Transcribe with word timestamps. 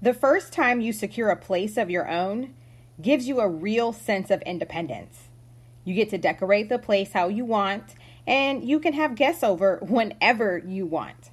The 0.00 0.14
first 0.14 0.52
time 0.52 0.80
you 0.80 0.92
secure 0.92 1.28
a 1.28 1.36
place 1.36 1.76
of 1.76 1.90
your 1.90 2.08
own 2.08 2.54
gives 3.02 3.26
you 3.26 3.40
a 3.40 3.48
real 3.48 3.92
sense 3.92 4.30
of 4.30 4.42
independence. 4.42 5.28
You 5.84 5.94
get 5.94 6.10
to 6.10 6.18
decorate 6.18 6.68
the 6.68 6.78
place 6.78 7.12
how 7.12 7.28
you 7.28 7.44
want, 7.44 7.94
and 8.24 8.62
you 8.62 8.78
can 8.78 8.92
have 8.92 9.16
guests 9.16 9.42
over 9.42 9.78
whenever 9.82 10.58
you 10.58 10.86
want. 10.86 11.30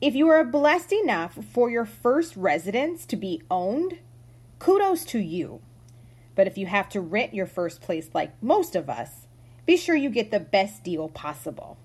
If 0.00 0.14
you 0.14 0.28
are 0.28 0.44
blessed 0.44 0.92
enough 0.92 1.34
for 1.52 1.70
your 1.70 1.84
first 1.84 2.36
residence 2.36 3.04
to 3.06 3.16
be 3.16 3.42
owned, 3.50 3.98
kudos 4.58 5.04
to 5.06 5.18
you. 5.18 5.60
But 6.34 6.46
if 6.46 6.56
you 6.56 6.66
have 6.66 6.88
to 6.90 7.00
rent 7.00 7.34
your 7.34 7.46
first 7.46 7.82
place 7.82 8.08
like 8.14 8.42
most 8.42 8.74
of 8.74 8.88
us, 8.88 9.26
be 9.66 9.76
sure 9.76 9.94
you 9.94 10.08
get 10.08 10.30
the 10.30 10.40
best 10.40 10.82
deal 10.82 11.08
possible. 11.08 11.76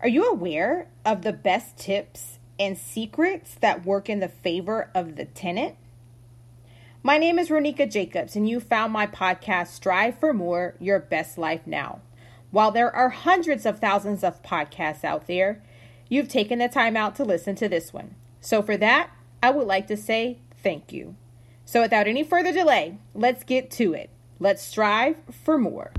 Are 0.00 0.08
you 0.08 0.30
aware 0.30 0.88
of 1.04 1.22
the 1.22 1.32
best 1.32 1.76
tips 1.76 2.37
and 2.58 2.76
secrets 2.76 3.54
that 3.60 3.84
work 3.84 4.08
in 4.08 4.20
the 4.20 4.28
favor 4.28 4.90
of 4.94 5.16
the 5.16 5.24
tenant. 5.24 5.76
My 7.02 7.16
name 7.16 7.38
is 7.38 7.48
Ronika 7.48 7.90
Jacobs, 7.90 8.34
and 8.34 8.48
you 8.48 8.60
found 8.60 8.92
my 8.92 9.06
podcast, 9.06 9.68
Strive 9.68 10.18
for 10.18 10.34
More 10.34 10.74
Your 10.80 10.98
Best 10.98 11.38
Life 11.38 11.66
Now. 11.66 12.00
While 12.50 12.70
there 12.70 12.94
are 12.94 13.10
hundreds 13.10 13.64
of 13.64 13.78
thousands 13.78 14.24
of 14.24 14.42
podcasts 14.42 15.04
out 15.04 15.26
there, 15.26 15.62
you've 16.08 16.28
taken 16.28 16.58
the 16.58 16.68
time 16.68 16.96
out 16.96 17.14
to 17.16 17.24
listen 17.24 17.54
to 17.56 17.68
this 17.68 17.92
one. 17.92 18.14
So, 18.40 18.62
for 18.62 18.76
that, 18.78 19.10
I 19.42 19.50
would 19.50 19.66
like 19.66 19.86
to 19.88 19.96
say 19.96 20.38
thank 20.62 20.92
you. 20.92 21.14
So, 21.64 21.82
without 21.82 22.08
any 22.08 22.24
further 22.24 22.52
delay, 22.52 22.98
let's 23.14 23.44
get 23.44 23.70
to 23.72 23.92
it. 23.92 24.10
Let's 24.40 24.62
strive 24.62 25.16
for 25.30 25.58
more. 25.58 25.92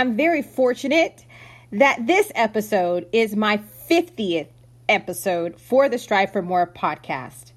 I'm 0.00 0.16
very 0.16 0.40
fortunate 0.40 1.26
that 1.72 2.06
this 2.06 2.32
episode 2.34 3.06
is 3.12 3.36
my 3.36 3.58
50th 3.58 4.48
episode 4.88 5.60
for 5.60 5.90
the 5.90 5.98
Strive 5.98 6.32
for 6.32 6.40
More 6.40 6.66
podcast. 6.66 7.52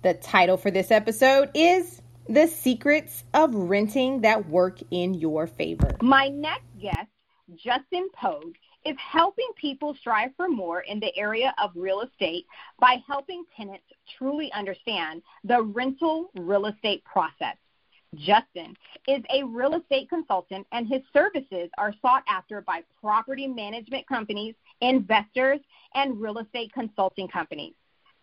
The 0.00 0.14
title 0.14 0.56
for 0.56 0.70
this 0.70 0.90
episode 0.90 1.50
is 1.52 2.00
The 2.26 2.46
Secrets 2.46 3.24
of 3.34 3.54
Renting 3.54 4.22
That 4.22 4.48
Work 4.48 4.78
in 4.90 5.12
Your 5.12 5.46
Favor. 5.46 5.90
My 6.00 6.28
next 6.28 6.64
guest, 6.80 7.10
Justin 7.54 8.08
Pogue, 8.14 8.54
is 8.86 8.96
helping 8.96 9.50
people 9.54 9.94
strive 10.00 10.30
for 10.38 10.48
more 10.48 10.80
in 10.80 11.00
the 11.00 11.14
area 11.18 11.54
of 11.62 11.72
real 11.74 12.00
estate 12.00 12.46
by 12.80 12.96
helping 13.06 13.44
tenants 13.54 13.84
truly 14.16 14.50
understand 14.54 15.20
the 15.44 15.62
rental 15.62 16.30
real 16.34 16.64
estate 16.64 17.04
process. 17.04 17.58
Justin 18.16 18.76
is 19.08 19.22
a 19.30 19.42
real 19.44 19.74
estate 19.74 20.08
consultant, 20.08 20.66
and 20.72 20.86
his 20.86 21.00
services 21.12 21.70
are 21.78 21.94
sought 22.02 22.22
after 22.28 22.60
by 22.60 22.82
property 23.00 23.46
management 23.46 24.06
companies, 24.06 24.54
investors, 24.80 25.60
and 25.94 26.20
real 26.20 26.38
estate 26.38 26.72
consulting 26.74 27.26
companies. 27.28 27.74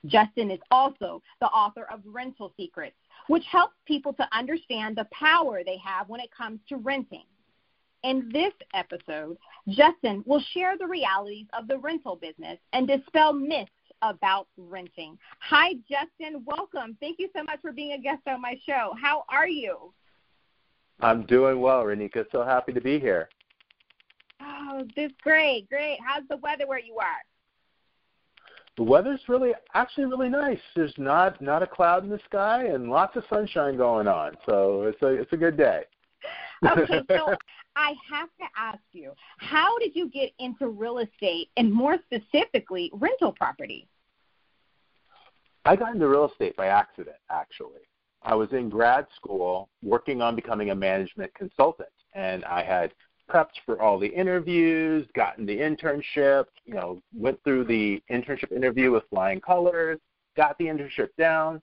Justin 0.05 0.51
is 0.51 0.59
also 0.72 1.22
the 1.41 1.47
author 1.47 1.85
of 1.91 2.01
Rental 2.05 2.53
Secrets, 2.55 2.95
which 3.28 3.44
helps 3.51 3.75
people 3.85 4.13
to 4.13 4.28
understand 4.31 4.95
the 4.95 5.07
power 5.11 5.61
they 5.63 5.78
have 5.78 6.07
when 6.07 6.22
it 6.22 6.29
comes 6.35 6.59
to 6.69 6.78
renting. 6.78 7.25
In 8.03 8.29
this 8.31 8.53
episode, 8.73 9.38
Justin 9.67 10.23
will 10.25 10.41
share 10.53 10.78
the 10.78 10.88
realities 10.88 11.47
of 11.57 11.67
the 11.67 11.78
rental 11.78 12.16
business 12.16 12.57
and 12.72 12.88
dispel 12.88 13.33
myths 13.33 13.72
about 14.01 14.47
renting. 14.57 15.17
Hi, 15.41 15.73
Justin. 15.89 16.43
Welcome. 16.45 16.97
Thank 16.99 17.19
you 17.19 17.29
so 17.35 17.43
much 17.43 17.59
for 17.61 17.71
being 17.71 17.93
a 17.93 17.97
guest 17.97 18.21
on 18.27 18.41
my 18.41 18.59
show. 18.65 18.93
How 19.01 19.23
are 19.29 19.47
you? 19.47 19.93
I'm 21.01 21.25
doing 21.25 21.61
well, 21.61 21.83
Renika. 21.83 22.25
So 22.31 22.43
happy 22.43 22.73
to 22.73 22.81
be 22.81 22.99
here. 22.99 23.29
Oh, 24.41 24.83
this 24.95 25.11
great, 25.21 25.69
great. 25.69 25.97
How's 26.05 26.27
the 26.29 26.37
weather 26.37 26.67
where 26.67 26.79
you 26.79 26.95
are? 26.97 27.23
The 28.77 28.83
weather's 28.83 29.19
really 29.27 29.51
actually 29.73 30.05
really 30.05 30.29
nice. 30.29 30.59
There's 30.75 30.93
not 30.97 31.41
not 31.41 31.61
a 31.61 31.67
cloud 31.67 32.03
in 32.03 32.09
the 32.09 32.19
sky 32.25 32.66
and 32.67 32.89
lots 32.89 33.17
of 33.17 33.23
sunshine 33.29 33.75
going 33.75 34.07
on. 34.07 34.37
So 34.47 34.83
it's 34.83 35.01
a 35.01 35.07
it's 35.07 35.33
a 35.33 35.37
good 35.37 35.57
day. 35.57 35.83
okay, 36.66 37.01
so 37.09 37.35
I 37.75 37.94
have 38.12 38.30
to 38.40 38.46
ask 38.57 38.81
you, 38.91 39.13
how 39.38 39.78
did 39.80 39.96
you 39.96 40.09
get 40.09 40.31
into 40.40 40.68
real 40.68 41.00
estate 41.00 41.50
and 41.57 41.72
more 41.72 41.97
specifically 42.06 42.91
rental 42.94 43.31
property? 43.31 43.88
I 45.66 45.75
got 45.75 45.94
into 45.94 46.08
real 46.08 46.29
estate 46.29 46.56
by 46.56 46.68
accident, 46.68 47.18
actually. 47.29 47.81
I 48.24 48.35
was 48.35 48.52
in 48.52 48.69
grad 48.69 49.08
school 49.16 49.69
working 49.81 50.22
on 50.22 50.35
becoming 50.35 50.72
a 50.72 50.75
management 50.75 51.34
consultant, 51.35 51.90
and 52.13 52.44
I 52.46 52.63
had 52.63 52.94
prepped 53.29 53.59
for 53.66 53.81
all 53.81 54.00
the 54.00 54.08
interviews, 54.08 55.08
gotten 55.16 55.46
the 55.46 55.58
internship, 55.58 56.46
you 56.66 56.74
know, 56.74 57.02
went 57.13 57.41
through 57.44 57.66
the 57.66 58.02
internship 58.12 58.52
interview 58.52 58.91
with 58.91 59.03
flying 59.09 59.40
colors, 59.40 60.00
got 60.35 60.58
the 60.58 60.66
internship 60.66 61.09
down, 61.18 61.62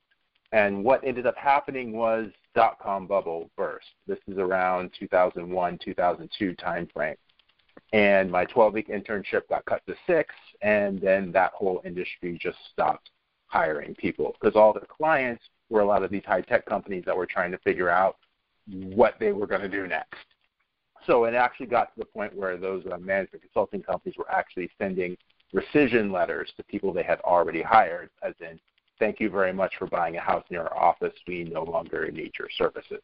and 0.53 0.83
what 0.84 1.05
ended 1.05 1.27
up 1.27 1.37
happening 1.37 1.93
was 1.93 2.31
dot 2.56 2.78
com 2.81 3.06
bubble 3.06 3.50
burst. 3.56 3.87
This 4.09 4.19
is 4.27 4.39
around 4.39 4.91
2001, 4.99 5.78
2002 5.84 6.55
timeframe. 6.55 7.17
And 7.93 8.31
my 8.31 8.47
12 8.47 8.72
week 8.72 8.89
internship 8.89 9.43
got 9.49 9.65
cut 9.67 9.83
to 9.87 9.94
six, 10.06 10.34
and 10.62 11.00
then 11.00 11.31
that 11.33 11.53
whole 11.53 11.81
industry 11.84 12.37
just 12.43 12.59
stopped 12.72 13.11
hiring 13.47 13.95
people 13.95 14.34
because 14.41 14.56
all 14.56 14.72
the 14.72 14.81
clients 14.81 15.45
were 15.69 15.81
a 15.81 15.87
lot 15.87 16.03
of 16.03 16.11
these 16.11 16.25
high 16.27 16.41
tech 16.41 16.66
companies 16.66 17.05
that 17.06 17.16
were 17.16 17.27
trying 17.27 17.53
to 17.53 17.59
figure 17.59 17.91
out 17.91 18.16
what 18.66 19.15
they 19.21 19.33
were 19.33 19.47
going 19.47 19.61
to 19.61 19.69
do 19.69 19.87
next. 19.87 20.16
So 21.06 21.25
it 21.25 21.34
actually 21.34 21.66
got 21.66 21.95
to 21.95 22.00
the 22.00 22.06
point 22.06 22.34
where 22.34 22.56
those 22.56 22.84
uh, 22.91 22.99
management 22.99 23.43
consulting 23.43 23.83
companies 23.83 24.16
were 24.19 24.31
actually 24.33 24.69
sending 24.78 25.16
rescission 25.55 26.11
letters 26.11 26.50
to 26.56 26.65
people 26.65 26.93
they 26.93 27.05
had 27.05 27.21
already 27.21 27.62
hired, 27.62 28.11
as 28.22 28.34
in 28.41 28.59
Thank 28.99 29.21
you 29.21 29.29
very 29.29 29.53
much 29.53 29.77
for 29.79 29.87
buying 29.87 30.17
a 30.17 30.21
house 30.21 30.45
near 30.51 30.62
our 30.62 30.77
office. 30.77 31.12
We 31.27 31.45
no 31.45 31.65
longer 31.65 32.11
need 32.11 32.33
your 32.39 32.49
services. 32.57 33.03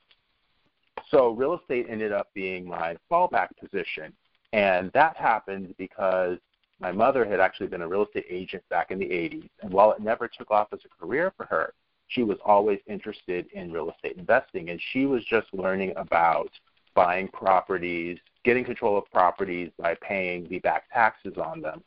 So 1.10 1.30
real 1.30 1.58
estate 1.58 1.86
ended 1.88 2.12
up 2.12 2.28
being 2.34 2.66
my 2.66 2.96
fallback 3.10 3.48
position. 3.60 4.12
And 4.52 4.90
that 4.92 5.16
happened 5.16 5.74
because 5.76 6.38
my 6.80 6.92
mother 6.92 7.24
had 7.24 7.40
actually 7.40 7.66
been 7.68 7.82
a 7.82 7.88
real 7.88 8.04
estate 8.04 8.26
agent 8.28 8.62
back 8.70 8.90
in 8.90 8.98
the 8.98 9.06
80s. 9.06 9.48
And 9.62 9.72
while 9.72 9.92
it 9.92 10.00
never 10.00 10.28
took 10.28 10.50
off 10.50 10.68
as 10.72 10.80
a 10.84 11.04
career 11.04 11.32
for 11.36 11.46
her, 11.46 11.74
she 12.08 12.22
was 12.22 12.38
always 12.44 12.78
interested 12.86 13.46
in 13.52 13.72
real 13.72 13.90
estate 13.90 14.16
investing. 14.16 14.70
And 14.70 14.80
she 14.92 15.06
was 15.06 15.24
just 15.24 15.46
learning 15.52 15.92
about 15.96 16.50
buying 16.94 17.28
properties, 17.28 18.18
getting 18.44 18.64
control 18.64 18.98
of 18.98 19.10
properties 19.10 19.70
by 19.78 19.94
paying 20.00 20.46
the 20.48 20.58
back 20.60 20.84
taxes 20.92 21.34
on 21.36 21.60
them 21.60 21.82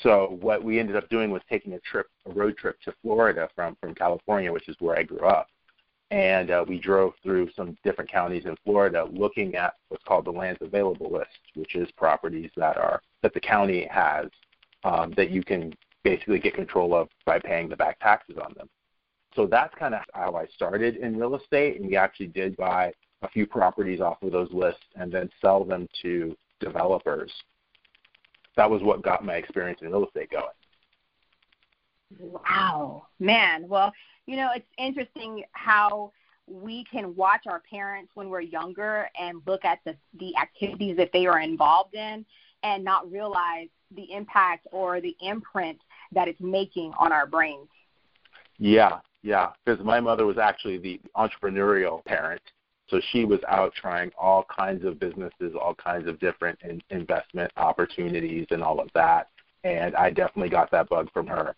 so 0.00 0.38
what 0.40 0.62
we 0.62 0.78
ended 0.78 0.96
up 0.96 1.08
doing 1.08 1.30
was 1.30 1.42
taking 1.48 1.74
a 1.74 1.80
trip, 1.80 2.06
a 2.26 2.32
road 2.32 2.56
trip 2.56 2.80
to 2.82 2.94
Florida 3.02 3.48
from 3.54 3.76
from 3.80 3.94
California, 3.94 4.52
which 4.52 4.68
is 4.68 4.76
where 4.78 4.98
I 4.98 5.02
grew 5.02 5.26
up, 5.26 5.48
and 6.10 6.50
uh, 6.50 6.64
we 6.66 6.78
drove 6.78 7.12
through 7.22 7.50
some 7.54 7.76
different 7.84 8.10
counties 8.10 8.46
in 8.46 8.56
Florida, 8.64 9.08
looking 9.12 9.54
at 9.54 9.74
what's 9.88 10.04
called 10.04 10.24
the 10.24 10.30
lands 10.30 10.60
available 10.62 11.10
list, 11.10 11.30
which 11.54 11.74
is 11.74 11.90
properties 11.92 12.50
that 12.56 12.76
are 12.76 13.02
that 13.22 13.34
the 13.34 13.40
county 13.40 13.86
has 13.90 14.26
um, 14.84 15.12
that 15.16 15.30
you 15.30 15.42
can 15.42 15.72
basically 16.04 16.38
get 16.38 16.54
control 16.54 16.94
of 16.94 17.08
by 17.24 17.38
paying 17.38 17.68
the 17.68 17.76
back 17.76 17.98
taxes 18.00 18.36
on 18.42 18.52
them. 18.56 18.68
So 19.34 19.46
that's 19.46 19.74
kind 19.74 19.94
of 19.94 20.00
how 20.12 20.34
I 20.34 20.46
started 20.46 20.96
in 20.96 21.18
real 21.18 21.36
estate, 21.36 21.80
and 21.80 21.88
we 21.88 21.96
actually 21.96 22.26
did 22.26 22.56
buy 22.56 22.92
a 23.22 23.28
few 23.28 23.46
properties 23.46 24.00
off 24.00 24.22
of 24.22 24.32
those 24.32 24.52
lists 24.52 24.82
and 24.96 25.12
then 25.12 25.30
sell 25.40 25.64
them 25.64 25.88
to 26.02 26.36
developers 26.60 27.32
that 28.56 28.70
was 28.70 28.82
what 28.82 29.02
got 29.02 29.24
my 29.24 29.34
experience 29.34 29.80
in 29.82 29.88
real 29.88 30.06
estate 30.06 30.30
going. 30.30 30.44
Wow, 32.18 33.06
man. 33.18 33.68
Well, 33.68 33.92
you 34.26 34.36
know, 34.36 34.50
it's 34.54 34.66
interesting 34.78 35.44
how 35.52 36.12
we 36.46 36.84
can 36.84 37.14
watch 37.16 37.42
our 37.46 37.62
parents 37.70 38.10
when 38.14 38.28
we're 38.28 38.40
younger 38.40 39.08
and 39.18 39.40
look 39.46 39.64
at 39.64 39.78
the, 39.84 39.96
the 40.18 40.36
activities 40.36 40.96
that 40.96 41.10
they 41.12 41.26
are 41.26 41.40
involved 41.40 41.94
in 41.94 42.24
and 42.62 42.84
not 42.84 43.10
realize 43.10 43.68
the 43.96 44.12
impact 44.12 44.66
or 44.72 45.00
the 45.00 45.16
imprint 45.20 45.78
that 46.12 46.28
it's 46.28 46.40
making 46.40 46.92
on 46.98 47.12
our 47.12 47.26
brains. 47.26 47.68
Yeah, 48.58 48.98
yeah, 49.22 49.50
because 49.64 49.84
my 49.84 50.00
mother 50.00 50.26
was 50.26 50.38
actually 50.38 50.78
the 50.78 51.00
entrepreneurial 51.16 52.04
parent. 52.04 52.42
So 52.88 53.00
she 53.10 53.24
was 53.24 53.40
out 53.48 53.72
trying 53.74 54.10
all 54.18 54.44
kinds 54.54 54.84
of 54.84 54.98
businesses, 54.98 55.54
all 55.60 55.74
kinds 55.74 56.08
of 56.08 56.18
different 56.20 56.58
in- 56.62 56.82
investment 56.90 57.50
opportunities, 57.56 58.46
and 58.50 58.62
all 58.62 58.80
of 58.80 58.90
that. 58.94 59.28
And 59.64 59.94
I 59.96 60.10
definitely 60.10 60.50
got 60.50 60.70
that 60.72 60.88
bug 60.88 61.08
from 61.12 61.26
her. 61.28 61.54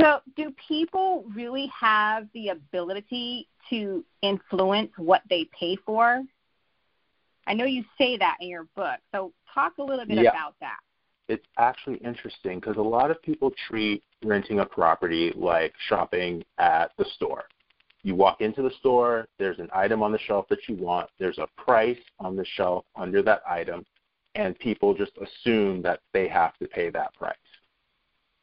So, 0.00 0.20
do 0.36 0.52
people 0.68 1.24
really 1.34 1.70
have 1.78 2.26
the 2.34 2.48
ability 2.48 3.48
to 3.70 4.04
influence 4.22 4.90
what 4.96 5.22
they 5.30 5.48
pay 5.58 5.76
for? 5.76 6.22
I 7.46 7.54
know 7.54 7.64
you 7.64 7.84
say 7.96 8.16
that 8.16 8.38
in 8.40 8.48
your 8.48 8.66
book. 8.74 8.98
So, 9.12 9.32
talk 9.54 9.74
a 9.78 9.82
little 9.82 10.04
bit 10.04 10.18
yeah. 10.18 10.30
about 10.30 10.56
that. 10.60 10.78
It's 11.28 11.46
actually 11.58 11.98
interesting 11.98 12.58
because 12.58 12.76
a 12.76 12.82
lot 12.82 13.10
of 13.10 13.22
people 13.22 13.52
treat 13.68 14.02
renting 14.24 14.60
a 14.60 14.66
property 14.66 15.32
like 15.36 15.72
shopping 15.88 16.42
at 16.58 16.90
the 16.98 17.04
store. 17.14 17.44
You 18.04 18.14
walk 18.14 18.40
into 18.40 18.62
the 18.62 18.70
store, 18.78 19.26
there's 19.38 19.58
an 19.58 19.70
item 19.72 20.02
on 20.02 20.12
the 20.12 20.18
shelf 20.18 20.46
that 20.50 20.68
you 20.68 20.76
want, 20.76 21.08
there's 21.18 21.38
a 21.38 21.48
price 21.56 21.98
on 22.20 22.36
the 22.36 22.44
shelf 22.44 22.84
under 22.94 23.22
that 23.22 23.42
item, 23.48 23.84
and 24.34 24.58
people 24.58 24.94
just 24.94 25.12
assume 25.16 25.82
that 25.82 26.00
they 26.12 26.28
have 26.28 26.56
to 26.58 26.68
pay 26.68 26.90
that 26.90 27.14
price. 27.14 27.34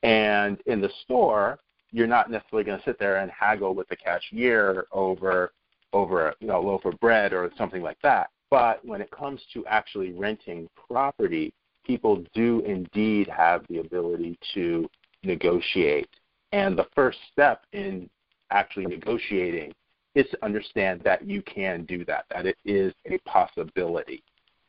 And 0.04 0.60
in 0.66 0.82
the 0.82 0.90
store, 1.04 1.60
you're 1.92 2.08
not 2.08 2.32
necessarily 2.32 2.64
going 2.64 2.80
to 2.80 2.86
sit 2.86 2.98
there 2.98 3.18
and 3.18 3.30
haggle 3.30 3.76
with 3.76 3.88
the 3.88 3.96
cashier 3.96 4.88
over 4.92 5.52
over 5.94 6.30
a 6.30 6.36
you 6.40 6.48
know, 6.48 6.62
loaf 6.62 6.86
of 6.86 6.98
bread 7.00 7.34
or 7.34 7.52
something 7.58 7.82
like 7.82 8.02
that. 8.02 8.30
But 8.50 8.84
when 8.86 9.02
it 9.02 9.12
comes 9.12 9.42
to 9.54 9.66
actually 9.66 10.12
renting 10.12 10.70
property, 10.88 11.54
people 11.86 12.24
do 12.34 12.62
indeed 12.62 13.28
have 13.28 13.66
the 13.68 13.80
ability 13.80 14.40
to 14.54 14.90
negotiate. 15.24 16.10
And 16.54 16.78
the 16.78 16.88
first 16.96 17.18
step 17.32 17.66
in 17.74 18.10
actually 18.52 18.86
negotiating 18.86 19.74
is 20.16 20.26
to 20.32 20.46
understand 20.46 21.02
that 21.04 21.26
you 21.26 21.42
can 21.42 21.86
do 21.86 22.04
that, 22.06 22.26
that 22.30 22.46
it 22.46 22.58
is 22.66 22.94
a 23.06 23.18
possibility. 23.20 24.24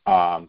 Um, 0.06 0.48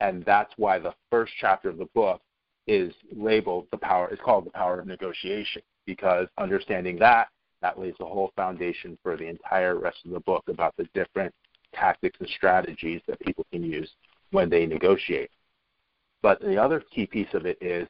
and 0.00 0.24
that's 0.24 0.52
why 0.56 0.78
the 0.78 0.94
first 1.10 1.32
chapter 1.40 1.70
of 1.70 1.78
the 1.78 1.88
book 1.94 2.20
is 2.66 2.92
labeled 3.14 3.66
the 3.70 3.76
power 3.76 4.12
is 4.12 4.18
called 4.24 4.44
the 4.44 4.50
power 4.50 4.80
of 4.80 4.86
negotiation 4.86 5.62
because 5.86 6.26
understanding 6.36 6.98
that 6.98 7.28
that 7.62 7.78
lays 7.78 7.94
the 7.98 8.04
whole 8.04 8.32
foundation 8.36 8.98
for 9.02 9.16
the 9.16 9.26
entire 9.26 9.78
rest 9.78 9.98
of 10.04 10.10
the 10.10 10.20
book 10.20 10.44
about 10.48 10.74
the 10.76 10.86
different 10.92 11.32
tactics 11.74 12.18
and 12.20 12.28
strategies 12.28 13.00
that 13.06 13.18
people 13.20 13.46
can 13.52 13.62
use 13.62 13.90
when 14.30 14.50
they 14.50 14.66
negotiate. 14.66 15.30
But 16.22 16.40
the 16.40 16.60
other 16.60 16.82
key 16.92 17.06
piece 17.06 17.32
of 17.32 17.46
it 17.46 17.56
is 17.60 17.88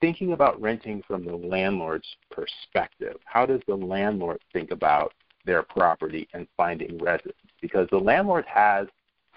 thinking 0.00 0.32
about 0.32 0.60
renting 0.60 1.02
from 1.06 1.24
the 1.24 1.34
landlord's 1.36 2.16
perspective. 2.30 3.16
How 3.24 3.46
does 3.46 3.60
the 3.66 3.74
landlord 3.74 4.40
think 4.52 4.70
about 4.70 5.12
their 5.44 5.62
property 5.62 6.28
and 6.34 6.46
finding 6.56 6.98
residents? 6.98 7.38
Because 7.60 7.88
the 7.90 7.98
landlord 7.98 8.44
has 8.46 8.86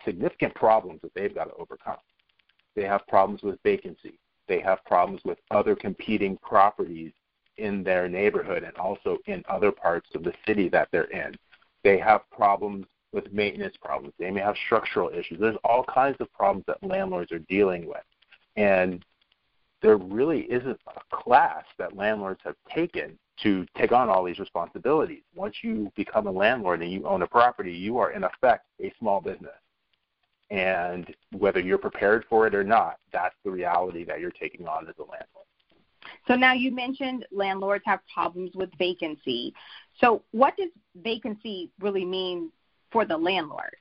significant 0.05 0.53
problems 0.55 1.01
that 1.01 1.13
they've 1.13 1.33
got 1.33 1.45
to 1.45 1.55
overcome. 1.55 1.97
They 2.75 2.83
have 2.83 3.05
problems 3.07 3.43
with 3.43 3.59
vacancy 3.63 4.19
they 4.47 4.59
have 4.59 4.83
problems 4.85 5.21
with 5.23 5.37
other 5.51 5.75
competing 5.75 6.37
properties 6.37 7.11
in 7.57 7.83
their 7.83 8.09
neighborhood 8.09 8.63
and 8.63 8.75
also 8.77 9.19
in 9.25 9.43
other 9.47 9.71
parts 9.71 10.09
of 10.15 10.23
the 10.23 10.33
city 10.45 10.69
that 10.69 10.89
they're 10.91 11.03
in. 11.05 11.35
They 11.83 11.97
have 11.99 12.29
problems 12.31 12.87
with 13.13 13.31
maintenance 13.31 13.75
problems. 13.81 14.13
They 14.17 14.31
may 14.31 14.41
have 14.41 14.55
structural 14.65 15.09
issues. 15.09 15.39
There's 15.39 15.57
all 15.63 15.83
kinds 15.83 16.17
of 16.19 16.31
problems 16.33 16.65
that 16.67 16.83
landlords 16.83 17.31
are 17.31 17.39
dealing 17.39 17.85
with. 17.85 18.03
And 18.55 19.05
there 19.83 19.97
really 19.97 20.43
isn't 20.43 20.79
a 20.87 21.15
class 21.15 21.65
that 21.77 21.95
landlords 21.95 22.39
have 22.43 22.55
taken 22.73 23.19
to 23.43 23.67
take 23.77 23.91
on 23.91 24.09
all 24.09 24.23
these 24.23 24.39
responsibilities. 24.39 25.23
Once 25.35 25.57
you 25.61 25.91
become 25.95 26.25
a 26.25 26.31
landlord 26.31 26.81
and 26.81 26.91
you 26.91 27.05
own 27.05 27.21
a 27.21 27.27
property, 27.27 27.73
you 27.73 27.97
are 27.97 28.11
in 28.11 28.23
effect 28.23 28.65
a 28.81 28.91
small 28.97 29.19
business. 29.19 29.51
And 30.49 31.13
whether 31.37 31.59
you're 31.59 31.77
prepared 31.77 32.25
for 32.29 32.47
it 32.47 32.55
or 32.55 32.63
not, 32.63 32.97
that's 33.11 33.35
the 33.43 33.51
reality 33.51 34.05
that 34.05 34.19
you're 34.19 34.31
taking 34.31 34.67
on 34.67 34.87
as 34.87 34.95
a 34.97 35.01
landlord. 35.01 35.27
So 36.27 36.35
now 36.35 36.53
you 36.53 36.71
mentioned 36.71 37.25
landlords 37.31 37.83
have 37.85 37.99
problems 38.13 38.51
with 38.55 38.69
vacancy. 38.77 39.53
So 39.99 40.21
what 40.31 40.55
does 40.55 40.69
vacancy 40.95 41.71
really 41.81 42.05
mean 42.05 42.51
for 42.91 43.05
the 43.05 43.17
landlord? 43.17 43.75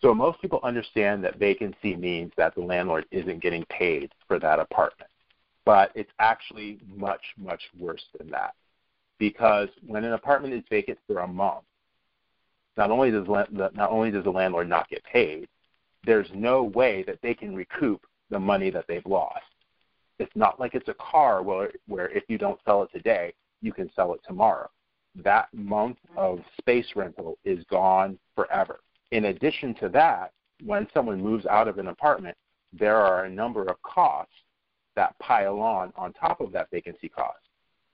So 0.00 0.14
most 0.14 0.40
people 0.40 0.60
understand 0.62 1.24
that 1.24 1.38
vacancy 1.38 1.96
means 1.96 2.32
that 2.36 2.54
the 2.54 2.60
landlord 2.60 3.06
isn't 3.10 3.40
getting 3.40 3.64
paid 3.66 4.12
for 4.28 4.38
that 4.40 4.58
apartment. 4.58 5.08
But 5.64 5.92
it's 5.94 6.10
actually 6.18 6.80
much, 6.86 7.22
much 7.36 7.62
worse 7.78 8.04
than 8.18 8.30
that. 8.30 8.54
Because 9.18 9.68
when 9.86 10.04
an 10.04 10.14
apartment 10.14 10.54
is 10.54 10.64
vacant 10.68 10.98
for 11.06 11.20
a 11.20 11.28
month, 11.28 11.64
not 12.76 12.90
only 12.90 13.10
does 13.10 13.26
not 13.28 13.90
only 13.90 14.10
does 14.10 14.24
the 14.24 14.30
landlord 14.30 14.68
not 14.68 14.88
get 14.88 15.04
paid, 15.04 15.46
there's 16.04 16.28
no 16.34 16.64
way 16.64 17.04
that 17.06 17.20
they 17.22 17.34
can 17.34 17.54
recoup 17.54 18.04
the 18.30 18.40
money 18.40 18.70
that 18.70 18.86
they've 18.88 19.06
lost. 19.06 19.44
It's 20.18 20.34
not 20.34 20.58
like 20.58 20.74
it's 20.74 20.88
a 20.88 20.94
car 20.94 21.42
where, 21.42 21.70
where 21.86 22.08
if 22.08 22.24
you 22.28 22.38
don't 22.38 22.60
sell 22.64 22.82
it 22.82 22.90
today, 22.92 23.34
you 23.60 23.72
can 23.72 23.90
sell 23.94 24.14
it 24.14 24.20
tomorrow. 24.26 24.68
That 25.22 25.48
month 25.52 25.98
of 26.16 26.40
space 26.58 26.86
rental 26.96 27.38
is 27.44 27.64
gone 27.70 28.18
forever. 28.34 28.80
In 29.10 29.26
addition 29.26 29.74
to 29.76 29.88
that, 29.90 30.32
when 30.64 30.86
someone 30.94 31.20
moves 31.20 31.44
out 31.46 31.68
of 31.68 31.78
an 31.78 31.88
apartment, 31.88 32.36
there 32.72 32.96
are 32.96 33.24
a 33.24 33.30
number 33.30 33.64
of 33.64 33.80
costs 33.82 34.32
that 34.96 35.18
pile 35.18 35.60
on 35.60 35.92
on 35.96 36.12
top 36.12 36.40
of 36.40 36.52
that 36.52 36.70
vacancy 36.70 37.08
cost. 37.08 37.38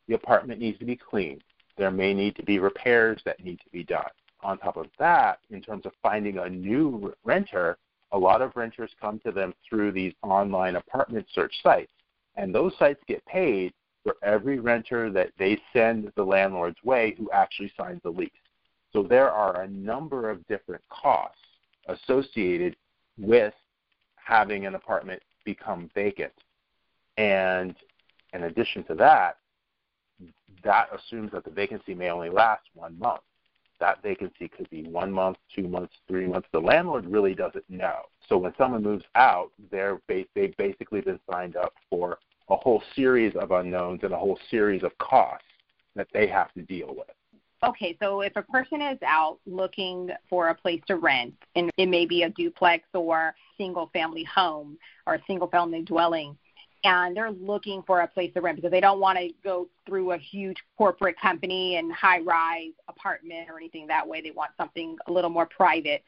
The 0.07 0.15
apartment 0.15 0.61
needs 0.61 0.79
to 0.79 0.85
be 0.85 0.97
cleaned. 0.97 1.43
There 1.77 1.91
may 1.91 2.15
need 2.15 2.35
to 2.37 2.43
be 2.43 2.59
repairs 2.59 3.21
that 3.25 3.45
need 3.45 3.61
to 3.61 3.71
be 3.71 3.85
done. 3.85 4.11
On 4.43 4.59
top 4.59 4.77
of 4.77 4.87
that, 4.99 5.41
in 5.51 5.61
terms 5.61 5.87
of 5.87 5.93
finding 6.03 6.39
a 6.39 6.49
new 6.49 7.15
renter, 7.25 7.79
a 8.13 8.19
lot 8.19 8.43
of 8.43 8.57
renters 8.57 8.91
come 9.01 9.19
to 9.21 9.33
them 9.33 9.55
through 9.69 9.93
these 9.93 10.15
online 10.23 10.77
apartment 10.77 11.27
search 11.33 11.55
sites. 11.63 11.93
And 12.37 12.55
those 12.55 12.73
sites 12.79 13.01
get 13.07 13.25
paid 13.27 13.73
for 14.03 14.17
every 14.23 14.59
renter 14.59 15.11
that 15.11 15.33
they 15.39 15.61
send 15.73 16.13
the 16.17 16.23
landlord's 16.23 16.83
way 16.85 17.15
who 17.19 17.31
actually 17.33 17.73
signs 17.77 18.01
the 18.03 18.11
lease. 18.11 18.31
So 18.93 19.03
there 19.03 19.31
are 19.31 19.63
a 19.63 19.69
number 19.69 20.31
of 20.31 20.47
different 20.47 20.83
costs 20.89 21.41
associated 21.89 22.77
with 23.19 23.55
having 24.17 24.67
an 24.67 24.75
apartment 24.75 25.23
become 25.45 25.91
vacant. 25.95 26.33
And 27.19 27.75
in 28.33 28.45
addition 28.45 28.83
to 28.85 28.95
that, 28.95 29.37
that 30.65 30.89
assumes 30.95 31.33
that 31.33 31.45
the 31.45 31.51
vacancy 31.51 31.95
may 31.95 32.09
only 32.09 32.31
last 32.31 32.63
one 32.75 32.99
month 32.99 33.21
that 33.81 34.03
vacancy 34.03 34.49
could 34.49 34.69
be 34.71 34.83
one 34.85 35.11
month, 35.11 35.37
two 35.55 35.69
months, 35.69 35.95
three 36.09 36.27
months. 36.27 36.49
The 36.53 36.61
landlord 36.61 37.07
really 37.07 37.35
doesn't 37.35 37.69
know. 37.69 38.03
So 38.29 38.37
when 38.37 38.53
someone 38.59 38.83
moves 38.83 39.05
out, 39.15 39.51
they're 39.71 40.01
they've 40.09 40.57
basically 40.57 41.01
been 41.01 41.21
signed 41.31 41.57
up 41.57 41.73
for 41.89 42.19
a 42.49 42.57
whole 42.57 42.83
series 42.97 43.35
of 43.37 43.51
unknowns 43.51 44.01
and 44.03 44.13
a 44.13 44.19
whole 44.19 44.39
series 44.51 44.83
of 44.83 44.97
costs 44.99 45.45
that 45.95 46.09
they 46.13 46.27
have 46.27 46.53
to 46.55 46.63
deal 46.63 46.89
with. 46.89 47.11
Okay, 47.65 47.97
so 48.01 48.21
if 48.21 48.35
a 48.37 48.43
person 48.43 48.81
is 48.81 48.99
out 49.05 49.39
looking 49.45 50.11
for 50.31 50.49
a 50.49 50.55
place 50.55 50.81
to 50.87 50.97
rent, 50.97 51.35
and 51.57 51.71
it 51.77 51.87
may 51.87 52.07
be 52.07 52.23
a 52.23 52.31
duplex 52.31 52.85
or 52.95 53.35
single 53.57 53.91
family 53.93 54.23
home 54.23 54.79
or 55.07 55.15
a 55.15 55.23
single 55.27 55.49
family 55.49 55.83
dwelling, 55.83 56.39
and 56.85 57.17
they're 57.17 57.33
looking 57.33 57.83
for 57.87 58.01
a 58.01 58.07
place 58.07 58.33
to 58.35 58.41
rent 58.41 58.57
because 58.57 58.71
they 58.71 58.81
don't 58.81 59.01
want 59.01 59.19
to 59.19 59.31
go 59.43 59.69
through 59.87 60.13
a 60.13 60.19
huge 60.19 60.57
corporate 60.77 61.19
company 61.21 61.77
and 61.77 61.93
high 61.93 62.21
rise 62.21 62.73
apartment 62.89 63.49
or 63.51 63.57
anything 63.57 63.87
that 63.87 64.07
way. 64.07 64.21
They 64.21 64.31
want 64.31 64.53
something 64.57 64.97
a 65.07 65.13
little 65.13 65.31
more 65.31 65.47
private. 65.47 66.05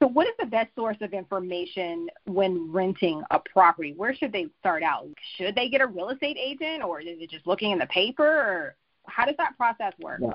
So, 0.00 0.08
what 0.08 0.26
is 0.26 0.34
the 0.40 0.46
best 0.46 0.74
source 0.74 0.96
of 1.00 1.12
information 1.12 2.08
when 2.24 2.72
renting 2.72 3.22
a 3.30 3.38
property? 3.38 3.94
Where 3.96 4.14
should 4.14 4.32
they 4.32 4.48
start 4.58 4.82
out? 4.82 5.08
Should 5.36 5.54
they 5.54 5.68
get 5.68 5.80
a 5.80 5.86
real 5.86 6.08
estate 6.08 6.36
agent, 6.40 6.82
or 6.82 7.00
is 7.00 7.06
it 7.08 7.30
just 7.30 7.46
looking 7.46 7.70
in 7.70 7.78
the 7.78 7.86
paper, 7.86 8.26
or 8.26 8.76
how 9.06 9.24
does 9.24 9.36
that 9.38 9.56
process 9.56 9.92
work? 10.00 10.20
Yeah. 10.20 10.32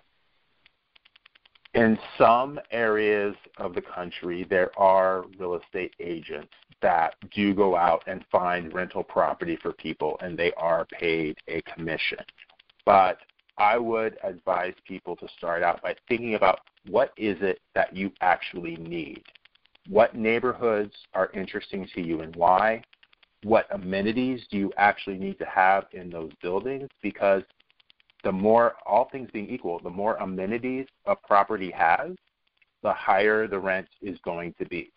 In 1.74 1.98
some 2.18 2.60
areas 2.72 3.36
of 3.58 3.76
the 3.76 3.82
country, 3.82 4.46
there 4.50 4.72
are 4.80 5.26
real 5.38 5.56
estate 5.56 5.94
agents 6.00 6.54
that 6.82 7.16
do 7.34 7.54
go 7.54 7.76
out 7.76 8.04
and 8.08 8.24
find 8.32 8.74
rental 8.74 9.04
property 9.04 9.58
for 9.62 9.74
people 9.74 10.18
and 10.22 10.38
they 10.38 10.52
are 10.54 10.86
paid 10.86 11.38
a 11.48 11.62
commission. 11.64 12.20
But 12.86 13.20
I 13.58 13.78
would 13.78 14.18
advise 14.24 14.74
people 14.88 15.16
to 15.18 15.28
start 15.38 15.64
out 15.64 15.82
by 15.82 15.96
thinking 16.08 16.36
about 16.36 16.60
what 16.88 17.12
is 17.18 17.38
it 17.42 17.60
that 17.74 17.96
you 17.96 18.12
actually 18.22 18.78
need? 18.78 19.24
What 19.90 20.16
neighborhoods 20.16 20.94
are 21.14 21.32
interesting 21.34 21.88
to 21.96 22.02
you 22.02 22.22
and 22.22 22.36
why? 22.36 22.84
What 23.44 23.68
amenities 23.72 24.46
do 24.52 24.58
you 24.58 24.74
actually 24.78 25.18
need 25.18 25.40
to 25.40 25.46
have 25.46 25.86
in 25.92 26.10
those 26.10 26.32
buildings? 26.42 26.90
Because 27.02 27.44
the 28.24 28.32
more 28.32 28.76
all 28.86 29.10
things 29.12 29.30
being 29.32 29.50
equal, 29.50 29.80
the 29.80 29.90
more 29.90 30.16
amenities 30.18 30.88
a 31.06 31.16
property 31.16 31.72
has, 31.72 32.12
the 32.84 32.94
higher 32.94 33.48
the 33.48 33.60
rent 33.60 33.88
is 34.02 34.18
going 34.24 34.54
to 34.60 34.66
be. 34.66 34.92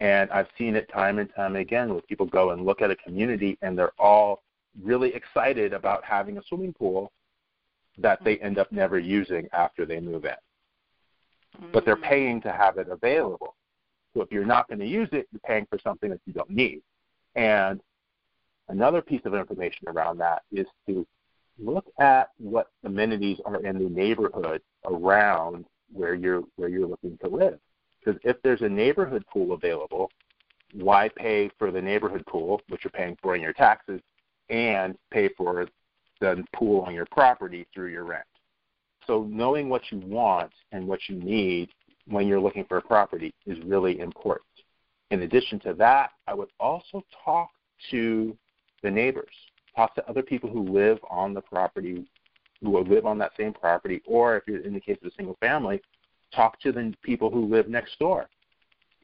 And 0.00 0.30
I've 0.30 0.48
seen 0.58 0.74
it 0.74 0.90
time 0.92 1.18
and 1.18 1.30
time 1.34 1.56
again 1.56 1.92
where 1.92 2.02
people 2.02 2.26
go 2.26 2.50
and 2.50 2.64
look 2.64 2.82
at 2.82 2.90
a 2.90 2.96
community 2.96 3.56
and 3.62 3.78
they're 3.78 3.92
all 3.98 4.42
really 4.82 5.14
excited 5.14 5.72
about 5.72 6.04
having 6.04 6.38
a 6.38 6.42
swimming 6.48 6.72
pool 6.72 7.12
that 7.98 8.22
they 8.24 8.38
end 8.38 8.58
up 8.58 8.72
never 8.72 8.98
using 8.98 9.48
after 9.52 9.84
they 9.84 10.00
move 10.00 10.24
in. 10.24 10.30
Mm-hmm. 11.56 11.72
But 11.72 11.84
they're 11.84 11.96
mm. 11.96 12.02
paying 12.02 12.40
to 12.42 12.52
have 12.52 12.78
it 12.78 12.88
available. 12.88 13.54
So 14.14 14.22
if 14.22 14.32
you're 14.32 14.46
not 14.46 14.68
going 14.68 14.80
to 14.80 14.86
use 14.86 15.08
it, 15.12 15.28
you're 15.30 15.40
paying 15.46 15.66
for 15.66 15.78
something 15.78 16.10
that 16.10 16.20
you 16.26 16.32
don't 16.32 16.50
need. 16.50 16.82
And 17.34 17.80
another 18.68 19.02
piece 19.02 19.22
of 19.24 19.34
information 19.34 19.88
around 19.88 20.18
that 20.18 20.42
is 20.50 20.66
to 20.86 21.06
look 21.62 21.86
at 21.98 22.30
what 22.38 22.70
amenities 22.84 23.38
are 23.44 23.64
in 23.64 23.78
the 23.78 23.88
neighborhood 23.88 24.62
around 24.84 25.64
where 25.92 26.14
you're 26.14 26.42
where 26.56 26.68
you're 26.68 26.86
looking 26.86 27.18
to 27.18 27.28
live. 27.28 27.58
Because 28.04 28.20
if 28.24 28.36
there's 28.42 28.62
a 28.62 28.68
neighborhood 28.68 29.24
pool 29.32 29.52
available, 29.52 30.10
why 30.74 31.08
pay 31.16 31.50
for 31.58 31.70
the 31.70 31.80
neighborhood 31.80 32.24
pool, 32.26 32.60
which 32.68 32.84
you're 32.84 32.90
paying 32.90 33.16
for 33.22 33.36
in 33.36 33.42
your 33.42 33.52
taxes, 33.52 34.00
and 34.48 34.96
pay 35.10 35.28
for 35.36 35.66
the 36.20 36.42
pool 36.54 36.82
on 36.82 36.94
your 36.94 37.06
property 37.10 37.66
through 37.74 37.88
your 37.88 38.04
rent? 38.04 38.24
So 39.06 39.24
knowing 39.24 39.68
what 39.68 39.82
you 39.90 39.98
want 39.98 40.52
and 40.72 40.86
what 40.86 41.00
you 41.08 41.16
need 41.16 41.68
when 42.06 42.26
you're 42.26 42.40
looking 42.40 42.64
for 42.64 42.78
a 42.78 42.82
property 42.82 43.34
is 43.46 43.58
really 43.64 44.00
important. 44.00 44.46
In 45.10 45.22
addition 45.22 45.60
to 45.60 45.74
that, 45.74 46.10
I 46.26 46.34
would 46.34 46.48
also 46.58 47.04
talk 47.24 47.50
to 47.90 48.36
the 48.82 48.90
neighbors, 48.90 49.34
talk 49.74 49.94
to 49.94 50.08
other 50.08 50.22
people 50.22 50.50
who 50.50 50.62
live 50.64 50.98
on 51.10 51.34
the 51.34 51.40
property, 51.40 52.04
who 52.60 52.70
will 52.70 52.84
live 52.84 53.06
on 53.06 53.18
that 53.18 53.32
same 53.36 53.52
property, 53.52 54.02
or 54.06 54.36
if 54.36 54.44
you're 54.46 54.60
in 54.60 54.74
the 54.74 54.80
case 54.80 54.98
of 55.02 55.08
a 55.10 55.14
single 55.14 55.36
family, 55.40 55.80
talk 56.34 56.60
to 56.60 56.72
the 56.72 56.94
people 57.02 57.30
who 57.30 57.46
live 57.46 57.68
next 57.68 57.98
door. 57.98 58.28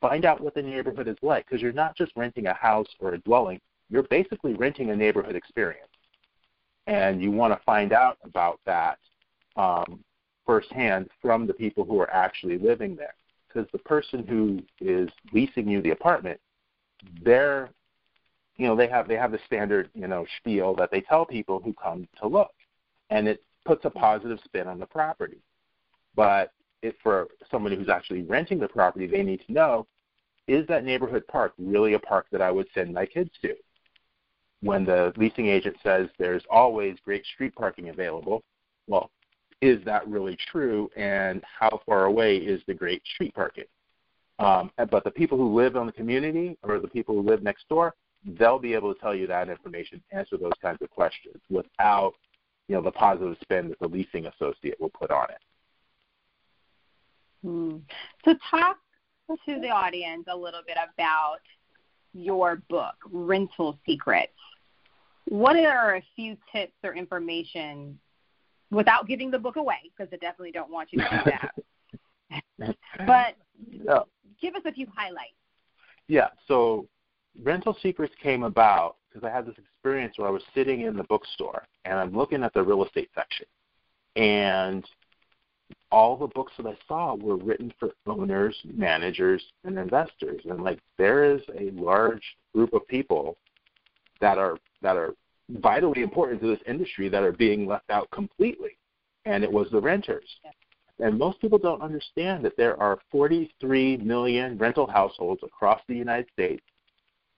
Find 0.01 0.25
out 0.25 0.41
what 0.41 0.55
the 0.55 0.63
neighborhood 0.63 1.09
is 1.09 1.17
like 1.23 1.47
because 1.47 1.61
you're 1.61 1.73
not 1.73 1.97
just 1.97 2.13
renting 2.17 2.47
a 2.47 2.55
house 2.55 2.87
or 3.01 3.15
a 3.15 3.19
dwelling, 3.19 3.61
you're 3.91 4.05
basically 4.05 4.55
renting 4.55 4.91
a 4.91 4.97
neighborhood 4.97 5.35
experience. 5.35 5.89
And 6.87 7.21
you 7.21 7.31
want 7.31 7.53
to 7.53 7.63
find 7.65 7.93
out 7.93 8.19
about 8.25 8.61
that 8.65 8.99
um, 9.57 10.01
firsthand 10.47 11.09
from 11.21 11.47
the 11.47 11.53
people 11.53 11.85
who 11.85 12.01
are 12.01 12.11
actually 12.11 12.59
living 12.59 12.97
there. 12.97 13.15
Because 13.47 13.69
the 13.73 13.79
person 13.79 14.27
who 14.27 14.63
is 14.81 15.09
leasing 15.33 15.69
you 15.69 15.83
the 15.83 15.91
apartment, 15.91 16.41
they're, 17.23 17.71
you 18.59 18.67
know, 18.67 18.77
they 18.77 18.89
have 18.89 19.09
they 19.09 19.17
have 19.17 19.33
the 19.33 19.41
standard, 19.47 19.89
you 19.95 20.07
know, 20.09 20.27
spiel 20.39 20.75
that 20.77 20.91
they 20.91 21.01
tell 21.01 21.25
people 21.25 21.61
who 21.61 21.73
come 21.73 22.09
to 22.21 22.27
look, 22.29 22.53
and 23.11 23.27
it 23.29 23.43
puts 23.65 23.85
a 23.85 23.91
positive 23.91 24.39
spin 24.45 24.67
on 24.67 24.79
the 24.79 24.87
property. 24.87 25.39
But 26.15 26.53
if 26.83 26.95
for 27.03 27.29
somebody 27.51 27.77
who's 27.77 27.89
actually 27.89 28.23
renting 28.23 28.59
the 28.59 28.69
property, 28.69 29.07
they 29.07 29.23
need 29.23 29.43
to 29.47 29.53
know 29.53 29.87
is 30.49 30.67
that 30.67 30.85
neighborhood 30.85 31.27
park 31.29 31.53
really 31.59 31.93
a 31.93 31.99
park 31.99 32.27
that 32.33 32.41
I 32.41 32.51
would 32.51 32.67
send 32.75 32.93
my 32.93 33.07
kids 33.07 33.31
to? 33.43 33.55
When 34.61 34.85
the 34.85 35.13
leasing 35.17 35.47
agent 35.47 35.77
says 35.85 36.09
there's 36.19 36.43
always 36.51 36.97
great 37.05 37.25
street 37.27 37.55
parking 37.55 37.91
available, 37.91 38.43
well, 38.89 39.11
is 39.61 39.85
that 39.85 40.09
really 40.09 40.37
true? 40.51 40.91
And 40.97 41.45
how 41.45 41.81
far 41.87 42.07
away 42.07 42.39
is 42.39 42.63
the 42.67 42.75
great 42.75 43.03
street 43.15 43.35
parking? 43.35 43.65
Um, 44.39 44.71
but 44.91 45.05
the 45.05 45.11
people 45.11 45.37
who 45.37 45.55
live 45.55 45.77
in 45.77 45.87
the 45.87 45.93
community 45.93 46.57
or 46.63 46.81
the 46.81 46.89
people 46.89 47.15
who 47.15 47.23
live 47.23 47.43
next 47.43 47.69
door, 47.69 47.95
they'll 48.37 48.59
be 48.59 48.75
able 48.75 48.93
to 48.93 49.01
tell 49.01 49.15
you 49.15 49.27
that 49.27 49.49
information, 49.49 50.03
answer 50.13 50.37
those 50.37 50.53
kinds 50.61 50.79
of 50.83 50.91
questions 50.91 51.37
without, 51.49 52.15
you 52.69 52.75
know, 52.75 52.83
the 52.83 52.91
positive 52.91 53.37
spin 53.41 53.69
that 53.69 53.79
the 53.79 53.89
leasing 53.89 54.27
associate 54.27 54.79
will 54.81 54.91
put 54.91 55.11
on 55.11 55.29
it. 55.31 55.43
Hmm. 57.43 57.77
So, 58.25 58.35
talk 58.51 58.79
to 59.29 59.61
the 59.61 59.69
audience 59.69 60.25
a 60.29 60.37
little 60.37 60.63
bit 60.67 60.77
about 60.95 61.39
your 62.13 62.57
book, 62.69 62.97
Rental 63.11 63.79
Secrets. 63.87 64.33
What 65.27 65.57
are 65.57 65.97
a 65.97 66.03
few 66.17 66.37
tips 66.53 66.73
or 66.83 66.95
information 66.95 67.99
without 68.71 69.07
giving 69.07 69.31
the 69.31 69.39
book 69.39 69.57
away, 69.57 69.79
because 69.97 70.13
I 70.13 70.17
definitely 70.17 70.53
don't 70.53 70.71
want 70.71 70.89
you 70.93 71.01
to 71.01 71.23
do 71.25 71.31
that. 71.31 72.77
but 73.07 73.37
yeah. 73.71 74.01
give 74.41 74.55
us 74.55 74.63
a 74.67 74.73
few 74.73 74.87
highlights. 74.95 75.35
Yeah, 76.09 76.29
so 76.47 76.87
Rental 77.43 77.77
Secrets 77.83 78.15
came 78.23 78.43
about 78.43 78.97
because 79.09 79.27
I 79.27 79.35
had 79.35 79.47
this 79.47 79.57
experience 79.59 80.19
where 80.19 80.29
I 80.29 80.33
was 80.33 80.43
sitting 80.55 80.83
in 80.83 80.97
the 80.97 81.05
bookstore 81.05 81.65
and 81.85 81.99
I'm 81.99 82.17
looking 82.17 82.43
at 82.43 82.53
the 82.53 82.63
real 82.63 82.85
estate 82.85 83.11
section. 83.15 83.47
And 84.17 84.85
all 85.91 86.17
the 86.17 86.27
books 86.29 86.53
that 86.57 86.67
I 86.67 86.77
saw 86.87 87.15
were 87.15 87.37
written 87.37 87.73
for 87.79 87.91
owners, 88.07 88.57
managers, 88.65 89.43
and 89.65 89.79
investors. 89.79 90.41
And 90.45 90.63
like 90.63 90.81
there 90.97 91.25
is 91.25 91.41
a 91.57 91.71
large 91.71 92.23
group 92.55 92.73
of 92.73 92.87
people 92.89 93.37
that 94.21 94.39
are 94.39 94.59
that 94.83 94.97
are 94.97 95.15
vitally 95.51 96.03
important 96.03 96.41
to 96.41 96.49
this 96.49 96.61
industry 96.67 97.09
that 97.09 97.23
are 97.23 97.33
being 97.33 97.67
left 97.67 97.89
out 97.91 98.11
completely. 98.11 98.77
And 99.25 99.45
it 99.45 99.53
was 99.53 99.69
the 99.71 99.81
renters. 99.81 100.29
And 101.01 101.17
most 101.17 101.41
people 101.41 101.59
don't 101.59 101.81
understand 101.81 102.45
that 102.45 102.57
there 102.57 102.81
are 102.83 102.99
43 103.13 103.99
million 103.99 104.59
rental 104.59 104.87
households 104.87 105.43
across 105.45 105.81
the 105.87 105.95
United 105.95 106.29
States 106.33 106.65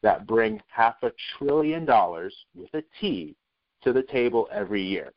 that 0.03 0.27
bring 0.27 0.61
half 0.69 0.97
a 1.03 1.13
trillion 1.37 1.85
dollars 1.85 2.35
with 2.55 2.73
a 2.75 2.83
T 3.01 3.37
to 3.83 3.93
the 3.93 4.03
table 4.03 4.49
every 4.53 4.83
year. 4.83 5.13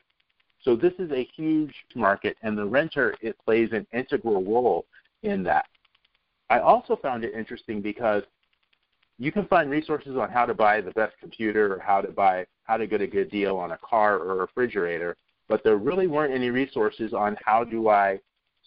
So 0.62 0.74
this 0.74 0.94
is 0.98 1.10
a 1.10 1.28
huge 1.36 1.74
market, 1.94 2.36
and 2.42 2.56
the 2.56 2.64
renter 2.64 3.14
it 3.20 3.36
plays 3.44 3.70
an 3.72 3.86
integral 3.92 4.42
role 4.42 4.86
in 5.22 5.42
that. 5.44 5.66
I 6.50 6.60
also 6.60 6.96
found 6.96 7.24
it 7.24 7.34
interesting 7.34 7.80
because 7.80 8.22
you 9.18 9.30
can 9.30 9.46
find 9.46 9.70
resources 9.70 10.16
on 10.16 10.30
how 10.30 10.46
to 10.46 10.54
buy 10.54 10.80
the 10.80 10.90
best 10.92 11.14
computer 11.20 11.74
or 11.74 11.78
how 11.78 12.00
to 12.00 12.10
buy 12.10 12.46
how 12.64 12.76
to 12.76 12.86
get 12.86 13.00
a 13.00 13.06
good 13.06 13.30
deal 13.30 13.56
on 13.56 13.72
a 13.72 13.78
car 13.78 14.18
or 14.18 14.32
a 14.32 14.36
refrigerator, 14.36 15.16
but 15.48 15.62
there 15.62 15.76
really 15.76 16.06
weren't 16.06 16.32
any 16.32 16.50
resources 16.50 17.12
on 17.12 17.36
how 17.44 17.62
do 17.62 17.88
I 17.88 18.18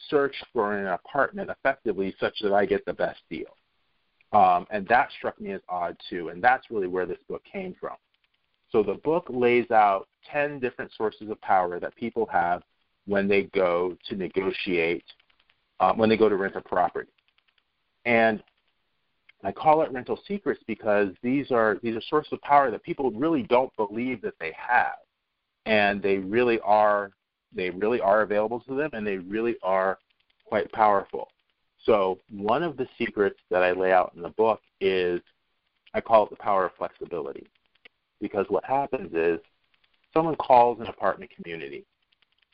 search 0.09 0.35
for 0.53 0.77
an 0.77 0.87
apartment 0.87 1.49
effectively 1.49 2.15
such 2.19 2.35
that 2.41 2.53
I 2.53 2.65
get 2.65 2.85
the 2.85 2.93
best 2.93 3.19
deal. 3.29 3.56
Um, 4.33 4.67
and 4.71 4.87
that 4.87 5.09
struck 5.17 5.39
me 5.39 5.51
as 5.51 5.61
odd 5.69 5.95
too, 6.09 6.29
and 6.29 6.43
that's 6.43 6.69
really 6.69 6.87
where 6.87 7.05
this 7.05 7.19
book 7.29 7.43
came 7.45 7.75
from. 7.79 7.95
So 8.71 8.83
the 8.83 8.95
book 8.95 9.25
lays 9.29 9.71
out 9.71 10.07
10 10.31 10.59
different 10.59 10.91
sources 10.97 11.29
of 11.29 11.39
power 11.41 11.79
that 11.79 11.95
people 11.95 12.25
have 12.25 12.63
when 13.05 13.29
they 13.29 13.43
go 13.43 13.95
to 14.09 14.15
negotiate, 14.15 15.05
uh, 15.79 15.93
when 15.93 16.09
they 16.09 16.17
go 16.17 16.27
to 16.27 16.35
rent 16.35 16.55
a 16.57 16.61
property. 16.61 17.09
And 18.05 18.43
I 19.43 19.51
call 19.51 19.81
it 19.83 19.91
rental 19.91 20.19
secrets 20.27 20.61
because 20.67 21.09
these 21.21 21.51
are 21.51 21.77
these 21.83 21.95
are 21.95 22.01
sources 22.09 22.33
of 22.33 22.41
power 22.41 22.71
that 22.71 22.83
people 22.83 23.11
really 23.11 23.43
don't 23.43 23.73
believe 23.77 24.21
that 24.23 24.33
they 24.39 24.53
have, 24.57 24.95
and 25.65 26.01
they 26.01 26.17
really 26.17 26.59
are 26.61 27.11
they 27.53 27.69
really 27.69 28.01
are 28.01 28.23
available 28.23 28.59
to 28.61 28.75
them, 28.75 28.89
and 28.93 29.05
they 29.05 29.17
really 29.17 29.55
are 29.61 29.99
quite 30.45 30.71
powerful. 30.71 31.29
So 31.87 32.19
one 32.29 32.63
of 32.63 32.75
the 32.75 32.87
secrets 32.97 33.39
that 33.49 33.63
I 33.63 33.71
lay 33.71 33.93
out 33.93 34.11
in 34.15 34.21
the 34.21 34.29
book 34.29 34.61
is 34.81 35.21
I 35.93 36.01
call 36.01 36.25
it 36.25 36.29
the 36.29 36.35
power 36.35 36.65
of 36.65 36.73
flexibility. 36.77 37.47
Because 38.19 38.45
what 38.49 38.65
happens 38.65 39.13
is 39.13 39.39
someone 40.13 40.35
calls 40.35 40.81
an 40.81 40.87
apartment 40.87 41.31
community 41.31 41.85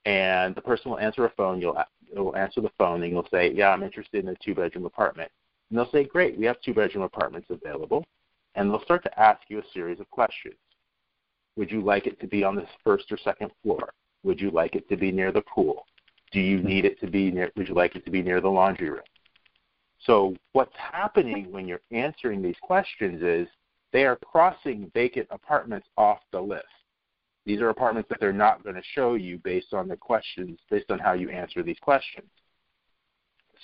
and 0.05 0.53
the 0.53 0.61
person 0.61 0.91
will 0.91 0.99
answer 0.99 1.25
a 1.25 1.29
phone 1.31 1.61
you'll 1.61 1.81
will 2.13 2.35
answer 2.35 2.61
the 2.61 2.71
phone 2.77 3.01
and 3.03 3.11
you'll 3.11 3.27
say 3.31 3.51
yeah 3.53 3.69
i'm 3.69 3.83
interested 3.83 4.23
in 4.23 4.29
a 4.29 4.35
two 4.35 4.53
bedroom 4.53 4.85
apartment. 4.85 5.31
And 5.69 5.79
they'll 5.79 5.91
say 5.91 6.03
great 6.03 6.37
we 6.37 6.45
have 6.45 6.61
two 6.61 6.73
bedroom 6.73 7.03
apartments 7.03 7.47
available 7.49 8.05
and 8.53 8.69
they'll 8.69 8.83
start 8.83 9.03
to 9.03 9.19
ask 9.19 9.41
you 9.47 9.59
a 9.59 9.63
series 9.73 9.99
of 9.99 10.09
questions. 10.11 10.55
Would 11.55 11.71
you 11.71 11.81
like 11.81 12.05
it 12.05 12.19
to 12.19 12.27
be 12.27 12.43
on 12.43 12.55
the 12.55 12.67
first 12.83 13.11
or 13.11 13.17
second 13.17 13.51
floor? 13.63 13.93
Would 14.23 14.39
you 14.39 14.51
like 14.51 14.75
it 14.75 14.87
to 14.89 14.97
be 14.97 15.11
near 15.11 15.31
the 15.31 15.41
pool? 15.41 15.85
Do 16.31 16.39
you 16.39 16.57
mm-hmm. 16.57 16.67
need 16.67 16.85
it 16.85 16.99
to 16.99 17.07
be 17.07 17.31
near 17.31 17.51
would 17.55 17.67
you 17.67 17.73
like 17.73 17.95
it 17.95 18.05
to 18.05 18.11
be 18.11 18.21
near 18.21 18.41
the 18.41 18.49
laundry 18.49 18.91
room 18.91 19.01
so 20.05 20.35
what's 20.51 20.75
happening 20.75 21.51
when 21.51 21.67
you're 21.67 21.81
answering 21.91 22.41
these 22.41 22.55
questions 22.61 23.21
is 23.21 23.47
they 23.91 24.05
are 24.05 24.17
crossing 24.17 24.91
vacant 24.93 25.27
apartments 25.31 25.87
off 25.97 26.19
the 26.31 26.41
list. 26.41 26.65
These 27.45 27.61
are 27.61 27.69
apartments 27.69 28.09
that 28.09 28.19
they're 28.19 28.33
not 28.33 28.63
going 28.63 28.75
to 28.75 28.81
show 28.93 29.15
you 29.15 29.37
based 29.43 29.73
on 29.73 29.87
the 29.87 29.97
questions, 29.97 30.59
based 30.69 30.89
on 30.91 30.99
how 30.99 31.13
you 31.13 31.29
answer 31.29 31.61
these 31.61 31.79
questions. 31.81 32.27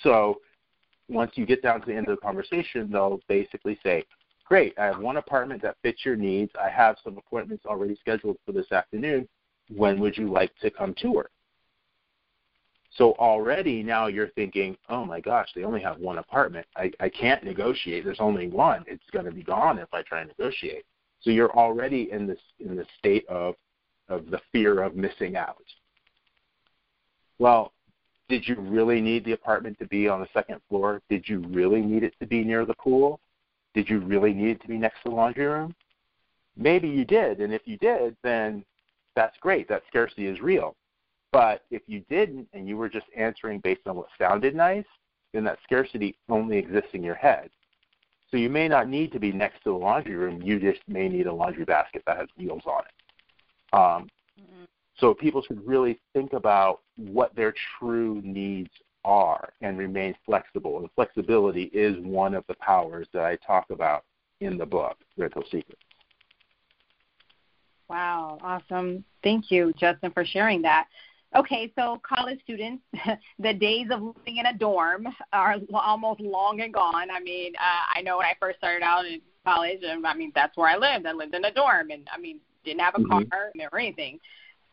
So 0.02 0.40
once 1.08 1.32
you 1.34 1.46
get 1.46 1.62
down 1.62 1.80
to 1.80 1.86
the 1.86 1.94
end 1.94 2.08
of 2.08 2.16
the 2.16 2.20
conversation, 2.20 2.90
they'll 2.90 3.20
basically 3.28 3.78
say, 3.82 4.04
Great, 4.44 4.76
I 4.78 4.86
have 4.86 4.98
one 4.98 5.16
apartment 5.16 5.62
that 5.62 5.76
fits 5.82 6.04
your 6.04 6.16
needs. 6.16 6.50
I 6.60 6.68
have 6.68 6.96
some 7.04 7.16
appointments 7.16 7.66
already 7.66 7.96
scheduled 8.00 8.36
for 8.44 8.52
this 8.52 8.70
afternoon. 8.72 9.28
When 9.74 10.00
would 10.00 10.16
you 10.18 10.30
like 10.30 10.50
to 10.60 10.70
come 10.70 10.94
tour? 10.96 11.30
So 12.96 13.12
already 13.12 13.82
now 13.82 14.08
you're 14.08 14.30
thinking, 14.30 14.76
oh 14.88 15.04
my 15.04 15.20
gosh, 15.20 15.48
they 15.54 15.62
only 15.62 15.80
have 15.80 15.98
one 15.98 16.18
apartment. 16.18 16.66
I, 16.76 16.90
I 16.98 17.08
can't 17.08 17.44
negotiate. 17.44 18.04
There's 18.04 18.20
only 18.20 18.48
one. 18.48 18.84
It's 18.86 19.08
going 19.12 19.26
to 19.26 19.30
be 19.30 19.42
gone 19.44 19.78
if 19.78 19.92
I 19.92 20.02
try 20.02 20.20
and 20.20 20.32
negotiate. 20.36 20.84
So 21.20 21.30
you're 21.30 21.56
already 21.56 22.10
in 22.10 22.26
this 22.26 22.38
in 22.58 22.76
the 22.76 22.86
state 22.98 23.26
of 23.28 23.54
of 24.08 24.30
the 24.30 24.40
fear 24.50 24.82
of 24.82 24.96
missing 24.96 25.36
out. 25.36 25.62
Well, 27.38 27.72
did 28.28 28.46
you 28.46 28.56
really 28.56 29.00
need 29.00 29.24
the 29.24 29.32
apartment 29.32 29.78
to 29.78 29.86
be 29.86 30.08
on 30.08 30.20
the 30.20 30.28
second 30.34 30.60
floor? 30.68 31.00
Did 31.08 31.28
you 31.28 31.40
really 31.48 31.80
need 31.80 32.02
it 32.02 32.14
to 32.20 32.26
be 32.26 32.42
near 32.42 32.64
the 32.64 32.74
pool? 32.74 33.20
Did 33.74 33.88
you 33.88 34.00
really 34.00 34.32
need 34.32 34.50
it 34.56 34.62
to 34.62 34.68
be 34.68 34.78
next 34.78 35.02
to 35.02 35.10
the 35.10 35.14
laundry 35.14 35.46
room? 35.46 35.74
Maybe 36.56 36.88
you 36.88 37.04
did, 37.04 37.40
and 37.40 37.54
if 37.54 37.62
you 37.64 37.76
did, 37.78 38.16
then 38.22 38.64
that's 39.14 39.36
great. 39.40 39.68
That 39.68 39.82
scarcity 39.88 40.26
is 40.26 40.40
real. 40.40 40.76
But 41.32 41.62
if 41.70 41.82
you 41.86 42.00
didn't 42.08 42.48
and 42.52 42.68
you 42.68 42.76
were 42.76 42.88
just 42.88 43.06
answering 43.16 43.60
based 43.60 43.86
on 43.86 43.96
what 43.96 44.08
sounded 44.18 44.54
nice, 44.54 44.84
then 45.32 45.44
that 45.44 45.58
scarcity 45.62 46.16
only 46.28 46.58
exists 46.58 46.90
in 46.92 47.02
your 47.02 47.14
head. 47.14 47.50
So 48.30 48.36
you 48.36 48.48
may 48.48 48.68
not 48.68 48.88
need 48.88 49.12
to 49.12 49.20
be 49.20 49.32
next 49.32 49.62
to 49.64 49.70
the 49.70 49.76
laundry 49.76 50.14
room. 50.14 50.42
You 50.42 50.58
just 50.58 50.80
may 50.88 51.08
need 51.08 51.26
a 51.26 51.32
laundry 51.32 51.64
basket 51.64 52.02
that 52.06 52.16
has 52.16 52.28
wheels 52.36 52.62
on 52.66 52.82
it. 52.82 53.74
Um, 53.74 54.08
mm-hmm. 54.40 54.64
So 54.98 55.14
people 55.14 55.42
should 55.42 55.66
really 55.66 56.00
think 56.12 56.32
about 56.32 56.80
what 56.96 57.34
their 57.34 57.54
true 57.78 58.20
needs 58.24 58.70
are 59.04 59.52
and 59.62 59.78
remain 59.78 60.14
flexible. 60.26 60.78
And 60.78 60.88
flexibility 60.94 61.64
is 61.64 61.96
one 62.04 62.34
of 62.34 62.44
the 62.48 62.54
powers 62.54 63.08
that 63.12 63.24
I 63.24 63.36
talk 63.36 63.70
about 63.70 64.04
in 64.40 64.58
the 64.58 64.66
book, 64.66 64.96
Rental 65.16 65.42
Secrets. 65.50 65.80
Wow, 67.88 68.38
awesome. 68.42 69.04
Thank 69.24 69.50
you, 69.50 69.72
Justin, 69.76 70.12
for 70.12 70.24
sharing 70.24 70.62
that. 70.62 70.86
Okay, 71.36 71.72
so 71.78 72.00
college 72.02 72.40
students, 72.42 72.82
the 73.38 73.54
days 73.54 73.86
of 73.92 74.02
living 74.02 74.38
in 74.38 74.46
a 74.46 74.56
dorm 74.56 75.06
are 75.32 75.56
almost 75.72 76.20
long 76.20 76.60
and 76.60 76.74
gone. 76.74 77.08
I 77.10 77.20
mean, 77.20 77.52
uh, 77.56 77.98
I 77.98 78.02
know 78.02 78.18
when 78.18 78.26
I 78.26 78.34
first 78.40 78.58
started 78.58 78.82
out 78.82 79.06
in 79.06 79.20
college, 79.44 79.78
and 79.82 80.04
I 80.06 80.14
mean 80.14 80.32
that's 80.34 80.56
where 80.56 80.68
I 80.68 80.76
lived. 80.76 81.06
I 81.06 81.12
lived 81.12 81.34
in 81.34 81.44
a 81.44 81.52
dorm, 81.52 81.90
and 81.90 82.08
I 82.12 82.18
mean 82.18 82.40
didn't 82.64 82.80
have 82.80 82.94
a 82.96 82.98
mm-hmm. 82.98 83.28
car 83.28 83.52
or 83.72 83.78
anything. 83.78 84.18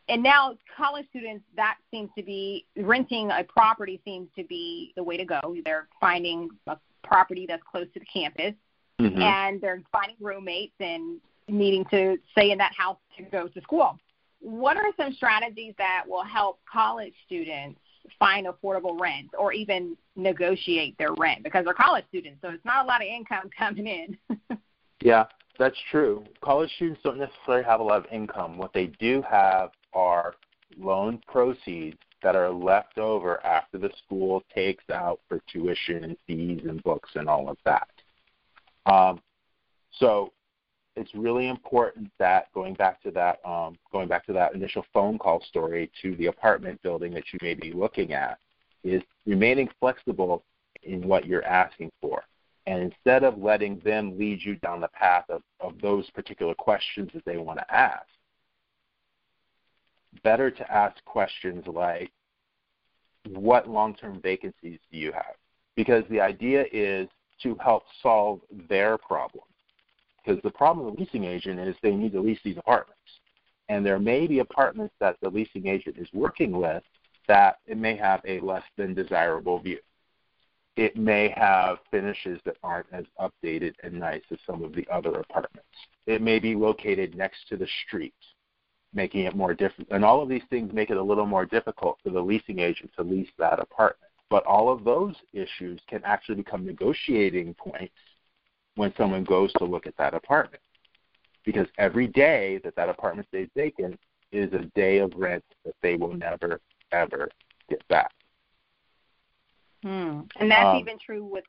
And 0.08 0.22
now 0.22 0.56
college 0.76 1.06
students, 1.10 1.44
that 1.56 1.76
seems 1.90 2.10
to 2.16 2.24
be 2.24 2.66
renting 2.76 3.30
a 3.30 3.44
property 3.44 4.00
seems 4.04 4.28
to 4.36 4.44
be 4.44 4.92
the 4.96 5.02
way 5.02 5.16
to 5.16 5.24
go. 5.24 5.56
They're 5.64 5.86
finding 6.00 6.48
a 6.66 6.76
property 7.04 7.46
that's 7.46 7.62
close 7.70 7.86
to 7.94 8.00
the 8.00 8.06
campus, 8.06 8.54
mm-hmm. 9.00 9.20
and 9.20 9.60
they're 9.60 9.82
finding 9.92 10.16
roommates 10.20 10.74
and 10.80 11.20
needing 11.46 11.84
to 11.86 12.18
stay 12.32 12.50
in 12.50 12.58
that 12.58 12.72
house 12.76 12.98
to 13.16 13.22
go 13.22 13.46
to 13.46 13.60
school 13.60 13.96
what 14.40 14.76
are 14.76 14.92
some 14.96 15.12
strategies 15.12 15.74
that 15.78 16.04
will 16.06 16.24
help 16.24 16.60
college 16.70 17.14
students 17.26 17.80
find 18.18 18.46
affordable 18.46 18.98
rent 18.98 19.28
or 19.38 19.52
even 19.52 19.96
negotiate 20.16 20.96
their 20.98 21.12
rent 21.14 21.42
because 21.42 21.64
they're 21.64 21.74
college 21.74 22.04
students, 22.08 22.38
so 22.42 22.48
it's 22.48 22.64
not 22.64 22.84
a 22.84 22.88
lot 22.88 23.02
of 23.02 23.08
income 23.08 23.50
coming 23.58 23.86
in. 23.86 24.18
yeah, 25.02 25.24
that's 25.58 25.76
true. 25.90 26.24
College 26.42 26.70
students 26.76 27.00
don't 27.02 27.18
necessarily 27.18 27.64
have 27.64 27.80
a 27.80 27.82
lot 27.82 27.98
of 27.98 28.06
income. 28.12 28.56
What 28.58 28.72
they 28.72 28.86
do 28.98 29.22
have 29.28 29.70
are 29.92 30.34
loan 30.78 31.20
proceeds 31.26 31.98
that 32.22 32.34
are 32.34 32.50
left 32.50 32.98
over 32.98 33.44
after 33.44 33.78
the 33.78 33.90
school 34.04 34.42
takes 34.54 34.84
out 34.90 35.20
for 35.28 35.40
tuition 35.50 36.04
and 36.04 36.16
fees 36.26 36.62
and 36.68 36.82
books 36.82 37.10
and 37.14 37.28
all 37.28 37.48
of 37.48 37.56
that. 37.64 37.88
Um, 38.86 39.20
so 39.92 40.32
it's 40.98 41.14
really 41.14 41.48
important 41.48 42.10
that 42.18 42.52
going 42.52 42.74
back 42.74 43.00
to 43.02 43.10
that 43.12 43.38
um, 43.44 43.78
going 43.92 44.08
back 44.08 44.26
to 44.26 44.32
that 44.32 44.54
initial 44.54 44.84
phone 44.92 45.18
call 45.18 45.40
story 45.48 45.90
to 46.02 46.16
the 46.16 46.26
apartment 46.26 46.82
building 46.82 47.12
that 47.14 47.24
you 47.32 47.38
may 47.40 47.54
be 47.54 47.72
looking 47.72 48.12
at 48.12 48.38
is 48.82 49.02
remaining 49.26 49.68
flexible 49.80 50.44
in 50.82 51.06
what 51.06 51.26
you're 51.26 51.44
asking 51.44 51.90
for. 52.00 52.22
And 52.66 52.82
instead 52.82 53.24
of 53.24 53.38
letting 53.38 53.78
them 53.78 54.18
lead 54.18 54.42
you 54.42 54.56
down 54.56 54.80
the 54.80 54.88
path 54.88 55.24
of, 55.30 55.42
of 55.60 55.80
those 55.80 56.08
particular 56.10 56.54
questions 56.54 57.10
that 57.14 57.24
they 57.24 57.38
want 57.38 57.58
to 57.58 57.74
ask, 57.74 58.06
better 60.22 60.50
to 60.50 60.72
ask 60.72 61.02
questions 61.04 61.64
like, 61.66 62.10
what 63.28 63.68
long 63.68 63.94
term 63.94 64.20
vacancies 64.20 64.78
do 64.90 64.98
you 64.98 65.12
have? 65.12 65.34
Because 65.76 66.04
the 66.10 66.20
idea 66.20 66.64
is 66.72 67.08
to 67.42 67.56
help 67.62 67.84
solve 68.02 68.40
their 68.68 68.98
problem 68.98 69.44
because 70.28 70.42
the 70.42 70.50
problem 70.50 70.86
with 70.86 70.96
the 70.96 71.00
leasing 71.00 71.24
agent 71.24 71.58
is 71.58 71.74
they 71.82 71.94
need 71.94 72.12
to 72.12 72.20
lease 72.20 72.40
these 72.44 72.58
apartments. 72.58 73.00
And 73.70 73.84
there 73.84 73.98
may 73.98 74.26
be 74.26 74.40
apartments 74.40 74.94
that 75.00 75.16
the 75.22 75.30
leasing 75.30 75.66
agent 75.66 75.96
is 75.98 76.08
working 76.12 76.52
with 76.52 76.82
that 77.28 77.58
it 77.66 77.78
may 77.78 77.96
have 77.96 78.20
a 78.26 78.40
less 78.40 78.62
than 78.76 78.94
desirable 78.94 79.58
view. 79.58 79.78
It 80.76 80.96
may 80.96 81.32
have 81.36 81.78
finishes 81.90 82.40
that 82.44 82.56
aren't 82.62 82.86
as 82.92 83.04
updated 83.20 83.74
and 83.82 83.94
nice 83.94 84.22
as 84.30 84.38
some 84.46 84.62
of 84.62 84.74
the 84.74 84.86
other 84.92 85.14
apartments. 85.14 85.68
It 86.06 86.22
may 86.22 86.38
be 86.38 86.54
located 86.54 87.16
next 87.16 87.48
to 87.48 87.56
the 87.56 87.68
street, 87.86 88.14
making 88.94 89.24
it 89.24 89.36
more 89.36 89.54
difficult. 89.54 89.88
And 89.90 90.04
all 90.04 90.22
of 90.22 90.28
these 90.28 90.44
things 90.50 90.72
make 90.72 90.90
it 90.90 90.96
a 90.96 91.02
little 91.02 91.26
more 91.26 91.46
difficult 91.46 91.98
for 92.02 92.10
the 92.10 92.20
leasing 92.20 92.58
agent 92.60 92.90
to 92.96 93.02
lease 93.02 93.30
that 93.38 93.60
apartment. 93.60 94.12
But 94.30 94.44
all 94.44 94.70
of 94.70 94.84
those 94.84 95.14
issues 95.32 95.80
can 95.88 96.02
actually 96.04 96.36
become 96.36 96.66
negotiating 96.66 97.54
points 97.54 97.94
when 98.78 98.94
someone 98.96 99.24
goes 99.24 99.52
to 99.54 99.64
look 99.64 99.88
at 99.88 99.96
that 99.96 100.14
apartment. 100.14 100.62
Because 101.44 101.66
every 101.78 102.06
day 102.06 102.60
that 102.62 102.76
that 102.76 102.88
apartment 102.88 103.26
stays 103.28 103.48
vacant 103.56 103.98
is 104.30 104.52
a 104.52 104.64
day 104.76 104.98
of 104.98 105.12
rent 105.16 105.44
that 105.64 105.74
they 105.82 105.96
will 105.96 106.14
never, 106.14 106.60
ever 106.92 107.28
get 107.68 107.86
back. 107.88 108.12
Hmm. 109.82 110.20
And 110.38 110.50
that's 110.50 110.66
um, 110.66 110.76
even 110.76 110.96
true 111.04 111.24
with 111.24 111.44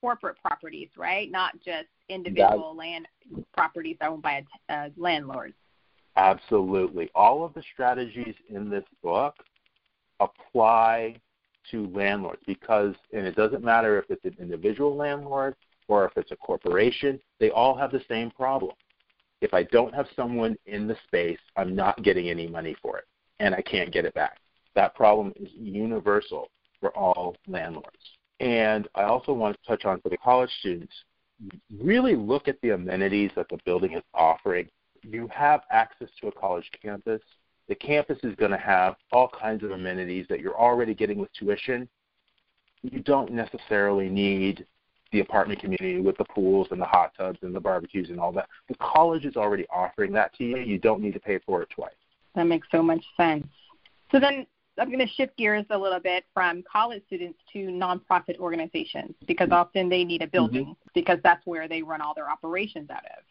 corporate 0.00 0.36
properties, 0.42 0.88
right? 0.96 1.30
Not 1.30 1.52
just 1.64 1.86
individual 2.08 2.74
land 2.76 3.06
properties 3.54 3.96
owned 4.02 4.22
by 4.22 4.44
a, 4.68 4.74
a 4.74 4.90
landlord. 4.96 5.54
Absolutely. 6.16 7.10
All 7.14 7.44
of 7.44 7.54
the 7.54 7.62
strategies 7.72 8.34
in 8.48 8.68
this 8.68 8.84
book 9.02 9.34
apply 10.18 11.16
to 11.70 11.86
landlords 11.94 12.42
because, 12.44 12.94
and 13.12 13.24
it 13.24 13.36
doesn't 13.36 13.62
matter 13.62 13.98
if 13.98 14.10
it's 14.10 14.24
an 14.24 14.36
individual 14.40 14.96
landlord 14.96 15.54
or 15.92 16.06
if 16.06 16.12
it's 16.16 16.30
a 16.30 16.36
corporation, 16.36 17.20
they 17.38 17.50
all 17.50 17.76
have 17.76 17.92
the 17.92 18.02
same 18.08 18.30
problem. 18.30 18.72
If 19.42 19.52
I 19.52 19.64
don't 19.64 19.94
have 19.94 20.06
someone 20.16 20.56
in 20.64 20.86
the 20.86 20.96
space, 21.06 21.38
I'm 21.56 21.74
not 21.74 22.02
getting 22.02 22.30
any 22.30 22.46
money 22.46 22.74
for 22.80 22.96
it, 22.96 23.04
and 23.40 23.54
I 23.54 23.60
can't 23.60 23.92
get 23.92 24.06
it 24.06 24.14
back. 24.14 24.38
That 24.74 24.94
problem 24.94 25.34
is 25.36 25.50
universal 25.54 26.48
for 26.80 26.96
all 26.96 27.36
landlords. 27.46 28.04
And 28.40 28.88
I 28.94 29.02
also 29.02 29.34
want 29.34 29.54
to 29.54 29.68
touch 29.68 29.84
on 29.84 30.00
for 30.00 30.08
the 30.08 30.16
college 30.16 30.50
students, 30.60 30.94
really 31.78 32.16
look 32.16 32.48
at 32.48 32.58
the 32.62 32.70
amenities 32.70 33.30
that 33.36 33.48
the 33.50 33.58
building 33.66 33.92
is 33.92 34.02
offering. 34.14 34.68
You 35.02 35.28
have 35.28 35.60
access 35.70 36.08
to 36.22 36.28
a 36.28 36.32
college 36.32 36.70
campus. 36.80 37.20
The 37.68 37.74
campus 37.74 38.18
is 38.22 38.34
going 38.36 38.52
to 38.52 38.56
have 38.56 38.94
all 39.12 39.28
kinds 39.28 39.62
of 39.62 39.72
amenities 39.72 40.24
that 40.30 40.40
you're 40.40 40.58
already 40.58 40.94
getting 40.94 41.18
with 41.18 41.30
tuition. 41.38 41.86
You 42.82 43.00
don't 43.00 43.30
necessarily 43.32 44.08
need 44.08 44.66
the 45.12 45.20
apartment 45.20 45.60
community 45.60 46.00
with 46.00 46.16
the 46.16 46.24
pools 46.24 46.68
and 46.70 46.80
the 46.80 46.86
hot 46.86 47.12
tubs 47.16 47.38
and 47.42 47.54
the 47.54 47.60
barbecues 47.60 48.10
and 48.10 48.18
all 48.18 48.32
that. 48.32 48.48
The 48.68 48.74
college 48.76 49.24
is 49.24 49.36
already 49.36 49.66
offering 49.70 50.12
that 50.12 50.34
to 50.36 50.44
you. 50.44 50.58
You 50.58 50.78
don't 50.78 51.00
need 51.00 51.12
to 51.14 51.20
pay 51.20 51.38
for 51.38 51.62
it 51.62 51.70
twice. 51.70 51.92
That 52.34 52.44
makes 52.44 52.66
so 52.70 52.82
much 52.82 53.04
sense. 53.16 53.46
So 54.10 54.18
then 54.18 54.46
I'm 54.78 54.88
going 54.88 55.06
to 55.06 55.12
shift 55.14 55.36
gears 55.36 55.66
a 55.70 55.78
little 55.78 56.00
bit 56.00 56.24
from 56.32 56.64
college 56.70 57.02
students 57.06 57.38
to 57.52 57.58
nonprofit 57.66 58.38
organizations 58.38 59.14
because 59.26 59.50
often 59.50 59.88
they 59.88 60.04
need 60.04 60.22
a 60.22 60.26
building 60.26 60.64
mm-hmm. 60.64 60.88
because 60.94 61.18
that's 61.22 61.44
where 61.46 61.68
they 61.68 61.82
run 61.82 62.00
all 62.00 62.14
their 62.14 62.30
operations 62.30 62.88
out 62.90 63.04
of. 63.04 63.24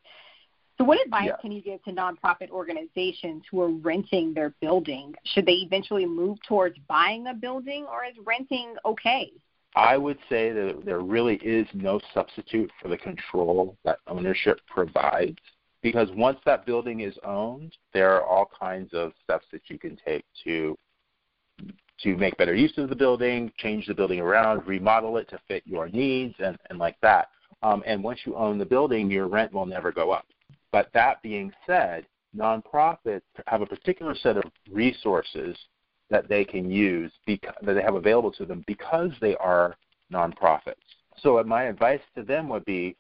So, 0.78 0.86
what 0.86 1.00
advice 1.04 1.28
yeah. 1.28 1.36
can 1.42 1.52
you 1.52 1.62
give 1.62 1.84
to 1.84 1.92
nonprofit 1.92 2.50
organizations 2.50 3.44
who 3.52 3.62
are 3.62 3.70
renting 3.70 4.34
their 4.34 4.54
building? 4.62 5.14
Should 5.26 5.46
they 5.46 5.54
eventually 5.54 6.06
move 6.06 6.40
towards 6.48 6.76
buying 6.88 7.28
a 7.28 7.34
building, 7.36 7.86
or 7.86 8.04
is 8.04 8.16
renting 8.26 8.76
okay? 8.86 9.32
I 9.76 9.98
would 9.98 10.18
say 10.30 10.52
that 10.52 10.82
there 10.86 11.00
really 11.00 11.36
is 11.38 11.68
no 11.74 12.00
substitute 12.14 12.72
for 12.82 12.90
the 12.90 12.98
control 12.98 13.78
that 13.86 14.00
ownership 14.08 14.60
provides 14.68 15.38
because 15.82 16.10
once 16.12 16.40
that 16.46 16.66
building 16.66 17.00
is 17.02 17.18
owned, 17.24 17.76
there 17.94 18.14
are 18.14 18.24
all 18.24 18.50
kinds 18.60 18.94
of 18.94 19.14
steps 19.24 19.46
that 19.52 19.62
you 19.68 19.80
can 19.80 19.98
take 20.06 20.26
to 20.44 20.78
to 22.04 22.18
make 22.18 22.36
better 22.38 22.56
use 22.56 22.74
of 22.78 22.90
the 22.90 22.96
building, 22.96 23.52
change 23.58 23.86
the 23.86 23.94
building 23.94 24.20
around, 24.20 24.66
remodel 24.66 25.18
it 25.18 25.30
to 25.30 25.40
fit 25.48 25.62
your 25.66 25.88
needs, 25.90 26.34
and, 26.40 26.58
and 26.70 26.80
like 26.80 27.00
that. 27.02 27.30
Um, 27.62 27.84
and 27.86 28.04
once 28.04 28.22
you 28.26 28.36
own 28.36 28.58
the 28.58 28.66
building, 28.66 29.12
your 29.12 29.28
rent 29.28 29.54
will 29.54 29.68
never 29.68 29.92
go 29.92 30.10
up. 30.10 30.26
But 30.72 30.90
that 30.96 31.22
being 31.22 31.52
said, 31.68 32.08
nonprofits 32.36 33.22
have 33.46 33.62
a 33.62 33.68
particular 33.68 34.16
set 34.16 34.38
of 34.38 34.44
resources 34.72 35.56
that 36.12 36.28
they 36.28 36.46
can 36.46 36.70
use 36.70 37.12
that 37.26 37.56
they 37.66 37.82
have 37.82 37.96
available 37.96 38.32
to 38.34 38.46
them 38.46 38.64
because 38.68 39.12
they 39.22 39.36
are 39.38 39.76
nonprofits. 40.14 40.76
So 41.18 41.40
uh, 41.40 41.44
my 41.44 41.64
advice 41.64 42.02
to 42.16 42.24
them 42.24 42.50
would 42.50 42.66
be 42.66 42.96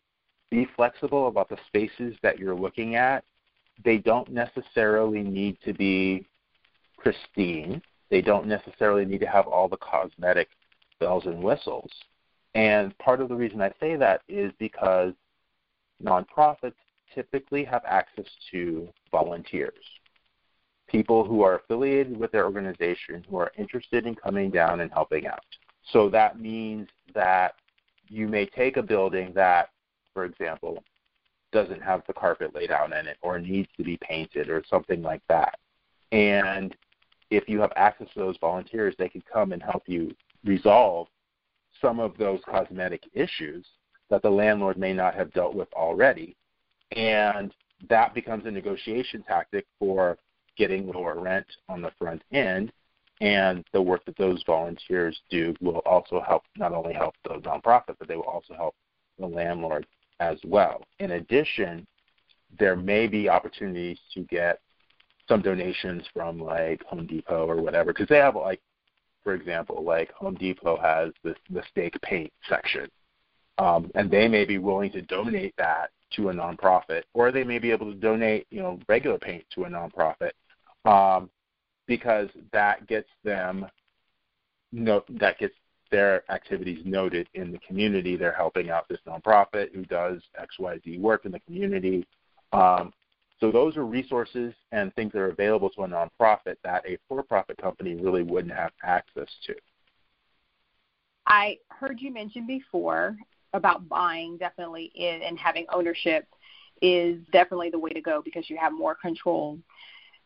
be 0.50 0.68
flexible 0.76 1.28
about 1.28 1.48
the 1.48 1.58
spaces 1.68 2.16
that 2.24 2.40
you're 2.40 2.56
looking 2.56 2.96
at. 2.96 3.24
They 3.86 3.98
don't 3.98 4.30
necessarily 4.30 5.22
need 5.22 5.58
to 5.64 5.74
be 5.74 6.26
pristine. 6.98 7.82
They 8.10 8.22
don't 8.22 8.48
necessarily 8.48 9.06
need 9.06 9.22
to 9.22 9.28
have 9.28 9.48
all 9.48 9.70
the 9.70 9.78
cosmetic 9.78 10.50
bells 11.00 11.26
and 11.26 11.42
whistles. 11.42 11.90
And 12.54 12.98
part 12.98 13.22
of 13.22 13.30
the 13.30 13.36
reason 13.36 13.62
I 13.62 13.72
say 13.80 13.96
that 13.96 14.22
is 14.28 14.52
because 14.60 15.14
nonprofits 16.04 16.74
typically 17.16 17.64
have 17.64 17.84
access 17.86 18.26
to 18.52 18.90
volunteers 19.10 19.86
people 20.92 21.24
who 21.24 21.42
are 21.42 21.56
affiliated 21.56 22.18
with 22.18 22.32
their 22.32 22.46
organization 22.46 23.26
who 23.30 23.38
are 23.38 23.52
interested 23.58 24.06
in 24.06 24.14
coming 24.14 24.52
down 24.52 24.82
and 24.82 24.92
helping 24.92 25.26
out. 25.26 25.44
So 25.92 26.10
that 26.10 26.40
means 26.40 26.90
that 27.16 27.56
you 28.08 28.28
may 28.28 28.46
take 28.46 28.78
a 28.78 28.84
building 28.84 29.32
that, 29.34 29.70
for 30.14 30.26
example, 30.26 30.84
doesn't 31.52 31.82
have 31.82 32.04
the 32.08 32.14
carpet 32.14 32.54
laid 32.54 32.72
out 32.72 32.92
in 32.92 33.08
it 33.08 33.18
or 33.22 33.40
needs 33.40 33.70
to 33.78 33.84
be 33.84 33.98
painted 33.98 34.50
or 34.50 34.64
something 34.70 35.02
like 35.02 35.22
that. 35.30 35.58
And 36.12 36.76
if 37.30 37.48
you 37.48 37.60
have 37.62 37.72
access 37.76 38.08
to 38.14 38.20
those 38.20 38.38
volunteers, 38.40 38.94
they 38.98 39.10
can 39.10 39.24
come 39.32 39.54
and 39.54 39.64
help 39.64 39.84
you 39.88 40.14
resolve 40.44 41.08
some 41.82 42.00
of 42.00 42.18
those 42.18 42.42
cosmetic 42.46 43.04
issues 43.14 43.66
that 44.10 44.22
the 44.22 44.30
landlord 44.30 44.78
may 44.78 44.94
not 44.94 45.16
have 45.16 45.32
dealt 45.34 45.56
with 45.56 45.72
already. 45.74 46.36
And 46.92 47.54
that 47.90 48.14
becomes 48.14 48.46
a 48.46 48.52
negotiation 48.52 49.24
tactic 49.24 49.66
for 49.80 50.18
getting 50.62 50.86
lower 50.86 51.20
rent 51.20 51.48
on 51.68 51.82
the 51.82 51.92
front 51.98 52.22
end. 52.32 52.72
And 53.20 53.66
the 53.74 53.82
work 53.82 54.06
that 54.06 54.18
those 54.18 54.44
volunteers 54.46 55.20
do 55.30 55.56
will 55.60 55.82
also 55.94 56.22
help 56.22 56.44
not 56.56 56.72
only 56.72 56.94
help 56.94 57.16
the 57.24 57.36
nonprofit, 57.50 57.96
but 57.98 58.08
they 58.08 58.16
will 58.16 58.34
also 58.36 58.54
help 58.54 58.76
the 59.20 59.26
landlord 59.26 59.86
as 60.20 60.38
well. 60.44 60.78
In 61.00 61.12
addition, 61.12 61.86
there 62.60 62.76
may 62.76 63.08
be 63.08 63.30
opportunities 63.30 64.00
to 64.14 64.22
get 64.24 64.60
some 65.28 65.42
donations 65.42 66.04
from 66.14 66.40
like 66.40 66.84
Home 66.84 67.08
Depot 67.08 67.48
or 67.48 67.62
whatever, 67.62 67.92
because 67.92 68.08
they 68.08 68.18
have 68.18 68.36
like, 68.36 68.62
for 69.24 69.34
example, 69.34 69.84
like 69.84 70.12
Home 70.14 70.36
Depot 70.36 70.78
has 70.78 71.12
this 71.24 71.38
the 71.50 71.64
steak 71.72 71.94
paint 72.02 72.32
section, 72.50 72.88
um, 73.58 73.92
and 73.96 74.10
they 74.10 74.28
may 74.28 74.46
be 74.46 74.58
willing 74.58 74.92
to 74.92 75.02
donate 75.04 75.56
that 75.58 75.92
to 76.16 76.30
a 76.30 76.34
nonprofit, 76.34 77.04
or 77.14 77.32
they 77.32 77.44
may 77.44 77.60
be 77.60 77.72
able 77.72 77.90
to 77.92 78.00
donate, 78.00 78.46
you 78.50 78.62
know, 78.62 78.80
regular 78.90 79.20
paint 79.20 79.46
to 79.54 79.66
a 79.66 79.70
nonprofit, 79.70 80.32
um, 80.86 81.30
because 81.88 82.30
that 82.52 82.88
gets 82.88 83.10
them, 83.24 83.66
no, 84.72 85.04
that 85.10 85.38
gets 85.40 85.56
their 85.92 86.24
activities 86.32 86.80
noted 86.86 87.28
in 87.34 87.52
the 87.52 87.60
community. 87.60 88.16
They're 88.16 88.32
helping 88.32 88.70
out 88.70 88.88
this 88.88 89.00
nonprofit 89.06 89.76
who 89.76 89.84
does 89.86 90.22
X, 90.40 90.58
Y, 90.58 90.80
Z 90.84 90.98
work 91.00 91.26
in 91.26 91.32
the 91.32 91.40
community. 91.42 92.08
Um, 92.54 92.94
so 93.40 93.52
those 93.52 93.76
are 93.76 93.86
resources 93.86 94.54
and 94.72 94.94
things 94.94 95.12
that 95.14 95.20
are 95.20 95.32
available 95.32 95.70
to 95.72 95.82
a 95.82 95.88
nonprofit 95.88 96.56
that 96.64 96.86
a 96.88 96.98
for-profit 97.10 97.58
company 97.58 97.96
really 97.96 98.24
wouldn't 98.24 98.54
have 98.54 98.72
access 98.84 99.28
to. 99.48 99.56
I 101.26 101.58
heard 101.70 102.00
you 102.00 102.14
mention 102.14 102.48
before 102.48 103.18
about 103.54 103.90
buying 103.90 104.38
definitely 104.38 104.92
in, 104.96 105.22
and 105.24 105.38
having 105.38 105.66
ownership 105.74 106.28
is 106.82 107.18
definitely 107.32 107.70
the 107.70 107.80
way 107.80 107.92
to 107.92 108.02
go 108.02 108.22
because 108.24 108.50
you 108.50 108.58
have 108.58 108.74
more 108.74 108.96
control. 108.96 109.58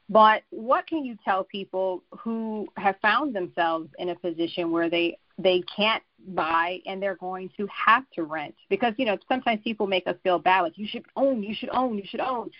But 0.09 0.43
what 0.51 0.87
can 0.87 1.03
you 1.03 1.17
tell 1.25 1.43
people 1.43 2.03
who 2.19 2.67
have 2.77 2.95
found 3.01 3.35
themselves 3.35 3.89
in 3.97 4.09
a 4.09 4.15
position 4.15 4.71
where 4.71 4.89
they 4.89 5.17
they 5.37 5.63
can't 5.75 6.03
buy 6.29 6.79
and 6.85 7.01
they're 7.01 7.15
going 7.15 7.49
to 7.57 7.67
have 7.67 8.03
to 8.13 8.23
rent? 8.23 8.55
Because 8.69 8.93
you 8.97 9.05
know 9.05 9.17
sometimes 9.27 9.61
people 9.63 9.87
make 9.87 10.07
us 10.07 10.15
feel 10.23 10.37
bad 10.37 10.61
like 10.61 10.77
you 10.77 10.87
should 10.87 11.05
own 11.15 11.41
you 11.41 11.55
should 11.55 11.69
own 11.71 11.97
you 11.97 12.05
should 12.05 12.19
own. 12.19 12.51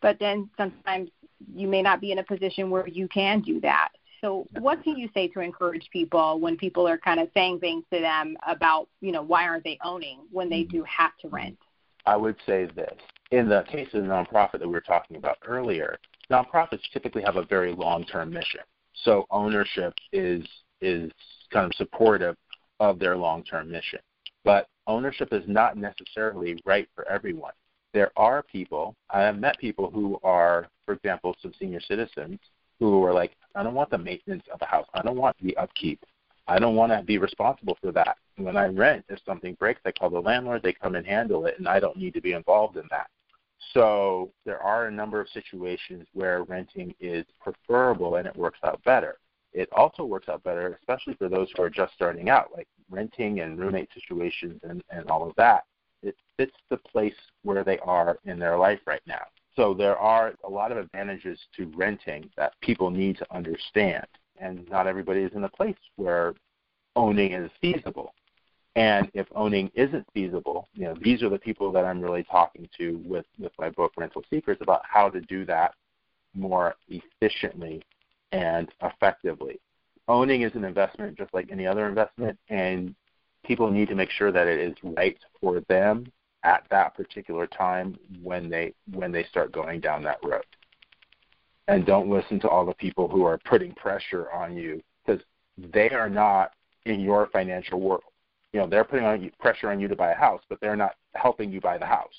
But 0.00 0.18
then 0.18 0.48
sometimes 0.56 1.10
you 1.54 1.68
may 1.68 1.82
not 1.82 2.00
be 2.00 2.12
in 2.12 2.18
a 2.18 2.24
position 2.24 2.70
where 2.70 2.86
you 2.86 3.06
can 3.08 3.42
do 3.42 3.60
that. 3.60 3.90
So 4.22 4.48
what 4.58 4.82
can 4.82 4.96
you 4.96 5.10
say 5.12 5.28
to 5.28 5.40
encourage 5.40 5.90
people 5.92 6.40
when 6.40 6.56
people 6.56 6.88
are 6.88 6.96
kind 6.96 7.20
of 7.20 7.28
saying 7.34 7.60
things 7.60 7.84
to 7.92 8.00
them 8.00 8.38
about 8.46 8.88
you 9.02 9.12
know 9.12 9.22
why 9.22 9.44
aren't 9.44 9.64
they 9.64 9.78
owning 9.84 10.20
when 10.30 10.48
they 10.48 10.62
do 10.62 10.82
have 10.84 11.12
to 11.20 11.28
rent? 11.28 11.58
I 12.06 12.16
would 12.16 12.36
say 12.46 12.64
this. 12.74 12.96
In 13.30 13.48
the 13.48 13.62
case 13.62 13.88
of 13.92 14.02
the 14.02 14.08
nonprofit 14.08 14.60
that 14.60 14.66
we 14.66 14.72
were 14.72 14.80
talking 14.80 15.16
about 15.16 15.38
earlier 15.46 15.98
nonprofits 16.30 16.82
typically 16.92 17.22
have 17.22 17.36
a 17.36 17.44
very 17.44 17.72
long 17.72 18.04
term 18.04 18.30
mission 18.30 18.60
so 19.02 19.26
ownership 19.30 19.94
is 20.12 20.44
is 20.80 21.10
kind 21.52 21.66
of 21.66 21.74
supportive 21.76 22.36
of 22.80 22.98
their 22.98 23.16
long-term 23.16 23.70
mission. 23.70 24.00
But 24.44 24.68
ownership 24.86 25.32
is 25.32 25.44
not 25.46 25.76
necessarily 25.76 26.60
right 26.64 26.88
for 26.94 27.08
everyone. 27.08 27.52
There 27.92 28.10
are 28.16 28.42
people, 28.42 28.94
I 29.10 29.20
have 29.20 29.38
met 29.38 29.58
people 29.58 29.90
who 29.90 30.18
are, 30.22 30.66
for 30.84 30.94
example, 30.94 31.36
some 31.40 31.52
senior 31.58 31.80
citizens 31.80 32.40
who 32.80 33.02
are 33.04 33.12
like, 33.12 33.36
I 33.54 33.62
don't 33.62 33.74
want 33.74 33.90
the 33.90 33.98
maintenance 33.98 34.42
of 34.52 34.60
a 34.60 34.66
house. 34.66 34.86
I 34.94 35.02
don't 35.02 35.16
want 35.16 35.36
the 35.40 35.56
upkeep. 35.56 36.04
I 36.46 36.58
don't 36.58 36.74
want 36.74 36.92
to 36.92 37.02
be 37.02 37.18
responsible 37.18 37.78
for 37.80 37.92
that. 37.92 38.18
When 38.36 38.56
I 38.56 38.66
rent, 38.66 39.04
if 39.08 39.20
something 39.24 39.54
breaks, 39.54 39.80
I 39.86 39.92
call 39.92 40.10
the 40.10 40.20
landlord, 40.20 40.62
they 40.62 40.72
come 40.72 40.96
and 40.96 41.06
handle 41.06 41.46
it, 41.46 41.54
and 41.58 41.68
I 41.68 41.78
don't 41.80 41.96
need 41.96 42.12
to 42.14 42.20
be 42.20 42.32
involved 42.32 42.76
in 42.76 42.84
that. 42.90 43.08
So 43.72 44.30
there 44.44 44.62
are 44.62 44.86
a 44.86 44.90
number 44.90 45.20
of 45.20 45.28
situations 45.30 46.06
where 46.12 46.44
renting 46.44 46.94
is 47.00 47.24
preferable 47.40 48.16
and 48.16 48.26
it 48.26 48.36
works 48.36 48.58
out 48.62 48.82
better 48.84 49.18
it 49.54 49.68
also 49.72 50.04
works 50.04 50.28
out 50.28 50.42
better, 50.42 50.76
especially 50.80 51.14
for 51.14 51.28
those 51.28 51.48
who 51.56 51.62
are 51.62 51.70
just 51.70 51.94
starting 51.94 52.28
out, 52.28 52.50
like 52.54 52.66
renting 52.90 53.40
and 53.40 53.58
roommate 53.58 53.88
situations 53.94 54.60
and, 54.64 54.82
and 54.90 55.08
all 55.08 55.26
of 55.26 55.34
that. 55.36 55.64
It 56.02 56.16
fits 56.36 56.56
the 56.68 56.76
place 56.76 57.14
where 57.44 57.64
they 57.64 57.78
are 57.78 58.18
in 58.24 58.38
their 58.38 58.58
life 58.58 58.80
right 58.84 59.00
now. 59.06 59.22
So 59.56 59.72
there 59.72 59.96
are 59.96 60.34
a 60.44 60.50
lot 60.50 60.72
of 60.72 60.78
advantages 60.78 61.38
to 61.56 61.70
renting 61.76 62.28
that 62.36 62.54
people 62.60 62.90
need 62.90 63.16
to 63.18 63.34
understand. 63.34 64.06
And 64.38 64.68
not 64.68 64.88
everybody 64.88 65.20
is 65.20 65.32
in 65.34 65.44
a 65.44 65.48
place 65.48 65.76
where 65.94 66.34
owning 66.96 67.32
is 67.32 67.50
feasible. 67.60 68.12
And 68.76 69.08
if 69.14 69.26
owning 69.34 69.70
isn't 69.74 70.06
feasible, 70.12 70.68
you 70.74 70.84
know, 70.84 70.94
these 71.00 71.22
are 71.22 71.28
the 71.28 71.38
people 71.38 71.70
that 71.72 71.84
I'm 71.84 72.00
really 72.00 72.24
talking 72.24 72.68
to 72.78 73.00
with, 73.04 73.26
with 73.38 73.52
my 73.58 73.70
book 73.70 73.92
Rental 73.96 74.24
Secrets 74.30 74.62
about 74.62 74.82
how 74.84 75.08
to 75.10 75.20
do 75.20 75.44
that 75.46 75.74
more 76.34 76.74
efficiently 76.88 77.82
and 78.32 78.68
effectively. 78.82 79.60
Owning 80.08 80.42
is 80.42 80.54
an 80.54 80.64
investment 80.64 81.16
just 81.16 81.32
like 81.32 81.48
any 81.50 81.66
other 81.66 81.88
investment, 81.88 82.38
and 82.48 82.94
people 83.44 83.70
need 83.70 83.88
to 83.88 83.94
make 83.94 84.10
sure 84.10 84.32
that 84.32 84.48
it 84.48 84.58
is 84.58 84.74
right 84.82 85.16
for 85.40 85.60
them 85.68 86.10
at 86.42 86.64
that 86.70 86.94
particular 86.94 87.46
time 87.46 87.96
when 88.22 88.50
they 88.50 88.74
when 88.92 89.12
they 89.12 89.24
start 89.24 89.52
going 89.52 89.80
down 89.80 90.02
that 90.02 90.18
road. 90.22 90.44
And 91.68 91.86
don't 91.86 92.10
listen 92.10 92.38
to 92.40 92.48
all 92.48 92.66
the 92.66 92.74
people 92.74 93.08
who 93.08 93.24
are 93.24 93.38
putting 93.38 93.72
pressure 93.72 94.30
on 94.30 94.56
you 94.56 94.82
because 95.06 95.22
they 95.56 95.88
are 95.90 96.10
not 96.10 96.52
in 96.84 97.00
your 97.00 97.28
financial 97.28 97.80
world. 97.80 98.02
You 98.54 98.60
know, 98.60 98.68
they're 98.68 98.84
putting 98.84 99.04
on 99.04 99.20
you, 99.20 99.32
pressure 99.40 99.68
on 99.70 99.80
you 99.80 99.88
to 99.88 99.96
buy 99.96 100.12
a 100.12 100.16
house, 100.16 100.40
but 100.48 100.60
they're 100.60 100.76
not 100.76 100.94
helping 101.14 101.50
you 101.50 101.60
buy 101.60 101.76
the 101.76 101.86
house. 101.86 102.14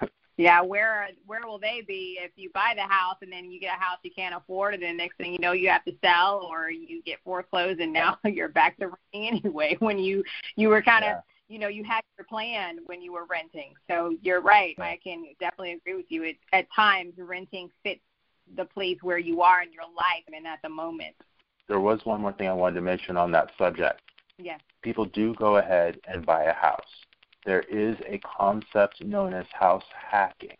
Yeah, 0.36 0.62
where 0.62 1.08
where 1.26 1.46
will 1.46 1.58
they 1.58 1.82
be 1.86 2.18
if 2.18 2.30
you 2.36 2.48
buy 2.54 2.72
the 2.74 2.80
house 2.80 3.16
and 3.20 3.30
then 3.30 3.50
you 3.50 3.60
get 3.60 3.76
a 3.76 3.78
house 3.78 3.98
you 4.02 4.10
can't 4.10 4.34
afford 4.34 4.72
and 4.72 4.82
then 4.82 4.96
next 4.96 5.18
thing 5.18 5.34
you 5.34 5.38
know 5.38 5.52
you 5.52 5.68
have 5.68 5.84
to 5.84 5.92
sell 6.02 6.48
or 6.50 6.70
you 6.70 7.02
get 7.02 7.18
foreclosed 7.22 7.78
and 7.78 7.92
now 7.92 8.16
you're 8.24 8.48
back 8.48 8.78
to 8.78 8.86
renting 8.86 9.38
anyway 9.44 9.76
when 9.80 9.98
you 9.98 10.24
you 10.56 10.70
were 10.70 10.80
kind 10.80 11.04
of 11.04 11.10
yeah. 11.10 11.20
you 11.48 11.58
know 11.58 11.68
you 11.68 11.84
had 11.84 12.00
your 12.16 12.24
plan 12.24 12.78
when 12.86 13.02
you 13.02 13.12
were 13.12 13.26
renting. 13.26 13.74
So 13.90 14.16
you're 14.22 14.40
right. 14.40 14.74
I 14.78 14.98
can 15.04 15.26
definitely 15.40 15.72
agree 15.72 15.96
with 15.96 16.06
you. 16.08 16.22
It, 16.22 16.36
at 16.54 16.66
times 16.74 17.12
renting 17.18 17.68
fits 17.82 18.00
the 18.56 18.64
place 18.64 18.96
where 19.02 19.18
you 19.18 19.42
are 19.42 19.62
in 19.62 19.72
your 19.74 19.84
life 19.94 20.24
and 20.34 20.46
at 20.46 20.60
the 20.62 20.70
moment. 20.70 21.14
There 21.68 21.80
was 21.80 22.00
one 22.04 22.20
more 22.20 22.32
thing 22.32 22.48
I 22.48 22.52
wanted 22.52 22.76
to 22.76 22.80
mention 22.80 23.16
on 23.16 23.30
that 23.32 23.50
subject. 23.58 24.00
Yes. 24.42 24.60
People 24.82 25.04
do 25.06 25.34
go 25.34 25.56
ahead 25.56 25.98
and 26.08 26.24
buy 26.24 26.44
a 26.44 26.52
house 26.52 26.80
there 27.44 27.62
is 27.62 27.96
a 28.06 28.18
concept 28.18 29.02
known 29.02 29.32
as 29.32 29.46
house 29.52 29.84
hacking, 30.10 30.56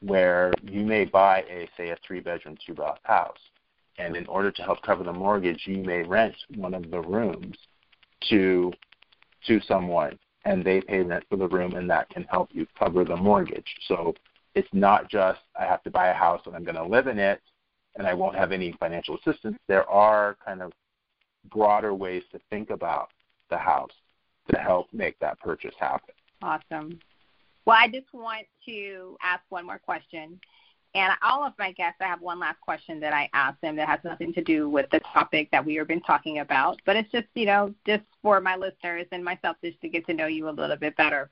where 0.00 0.52
you 0.62 0.84
may 0.84 1.04
buy 1.04 1.40
a 1.50 1.68
say 1.76 1.90
a 1.90 1.98
three 2.06 2.20
bedroom 2.20 2.56
two 2.64 2.74
bath 2.74 2.98
house, 3.02 3.38
and 3.98 4.16
in 4.16 4.26
order 4.26 4.50
to 4.50 4.62
help 4.62 4.80
cover 4.82 5.04
the 5.04 5.12
mortgage, 5.12 5.66
you 5.66 5.78
may 5.78 6.02
rent 6.02 6.34
one 6.54 6.74
of 6.74 6.90
the 6.90 7.00
rooms 7.00 7.56
to 8.30 8.72
to 9.46 9.60
someone, 9.60 10.18
and 10.44 10.64
they 10.64 10.80
pay 10.80 11.02
rent 11.02 11.24
for 11.28 11.36
the 11.36 11.48
room, 11.48 11.74
and 11.74 11.90
that 11.90 12.08
can 12.10 12.24
help 12.24 12.48
you 12.52 12.66
cover 12.78 13.04
the 13.04 13.16
mortgage. 13.16 13.76
So 13.86 14.14
it's 14.54 14.68
not 14.72 15.10
just 15.10 15.40
I 15.58 15.64
have 15.64 15.82
to 15.82 15.90
buy 15.90 16.08
a 16.08 16.14
house 16.14 16.42
and 16.46 16.56
I'm 16.56 16.64
going 16.64 16.74
to 16.74 16.84
live 16.84 17.06
in 17.06 17.18
it, 17.18 17.40
and 17.96 18.06
I 18.06 18.14
won't 18.14 18.36
have 18.36 18.50
any 18.50 18.72
financial 18.80 19.16
assistance. 19.18 19.58
There 19.68 19.88
are 19.88 20.36
kind 20.44 20.62
of 20.62 20.72
broader 21.50 21.94
ways 21.94 22.22
to 22.32 22.40
think 22.50 22.70
about 22.70 23.10
the 23.50 23.58
house 23.58 23.92
to 24.50 24.58
help 24.58 24.88
make 24.92 25.18
that 25.18 25.38
purchase 25.40 25.74
happen. 25.78 26.14
Awesome. 26.42 26.98
Well, 27.64 27.76
I 27.78 27.88
just 27.88 28.12
want 28.12 28.46
to 28.66 29.16
ask 29.22 29.42
one 29.50 29.66
more 29.66 29.78
question. 29.78 30.40
And 30.94 31.12
all 31.22 31.44
of 31.44 31.52
my 31.58 31.72
guests, 31.72 31.98
I 32.00 32.06
have 32.06 32.22
one 32.22 32.40
last 32.40 32.60
question 32.60 32.98
that 33.00 33.12
I 33.12 33.28
ask 33.34 33.60
them 33.60 33.76
that 33.76 33.88
has 33.88 34.00
nothing 34.04 34.32
to 34.32 34.42
do 34.42 34.70
with 34.70 34.86
the 34.90 35.00
topic 35.00 35.50
that 35.52 35.64
we 35.64 35.74
have 35.74 35.86
been 35.86 36.00
talking 36.00 36.38
about, 36.38 36.80
but 36.86 36.96
it's 36.96 37.12
just, 37.12 37.26
you 37.34 37.44
know, 37.44 37.74
just 37.86 38.04
for 38.22 38.40
my 38.40 38.56
listeners 38.56 39.06
and 39.12 39.22
myself 39.22 39.56
just 39.62 39.80
to 39.82 39.88
get 39.88 40.06
to 40.06 40.14
know 40.14 40.26
you 40.26 40.48
a 40.48 40.50
little 40.50 40.76
bit 40.76 40.96
better. 40.96 41.30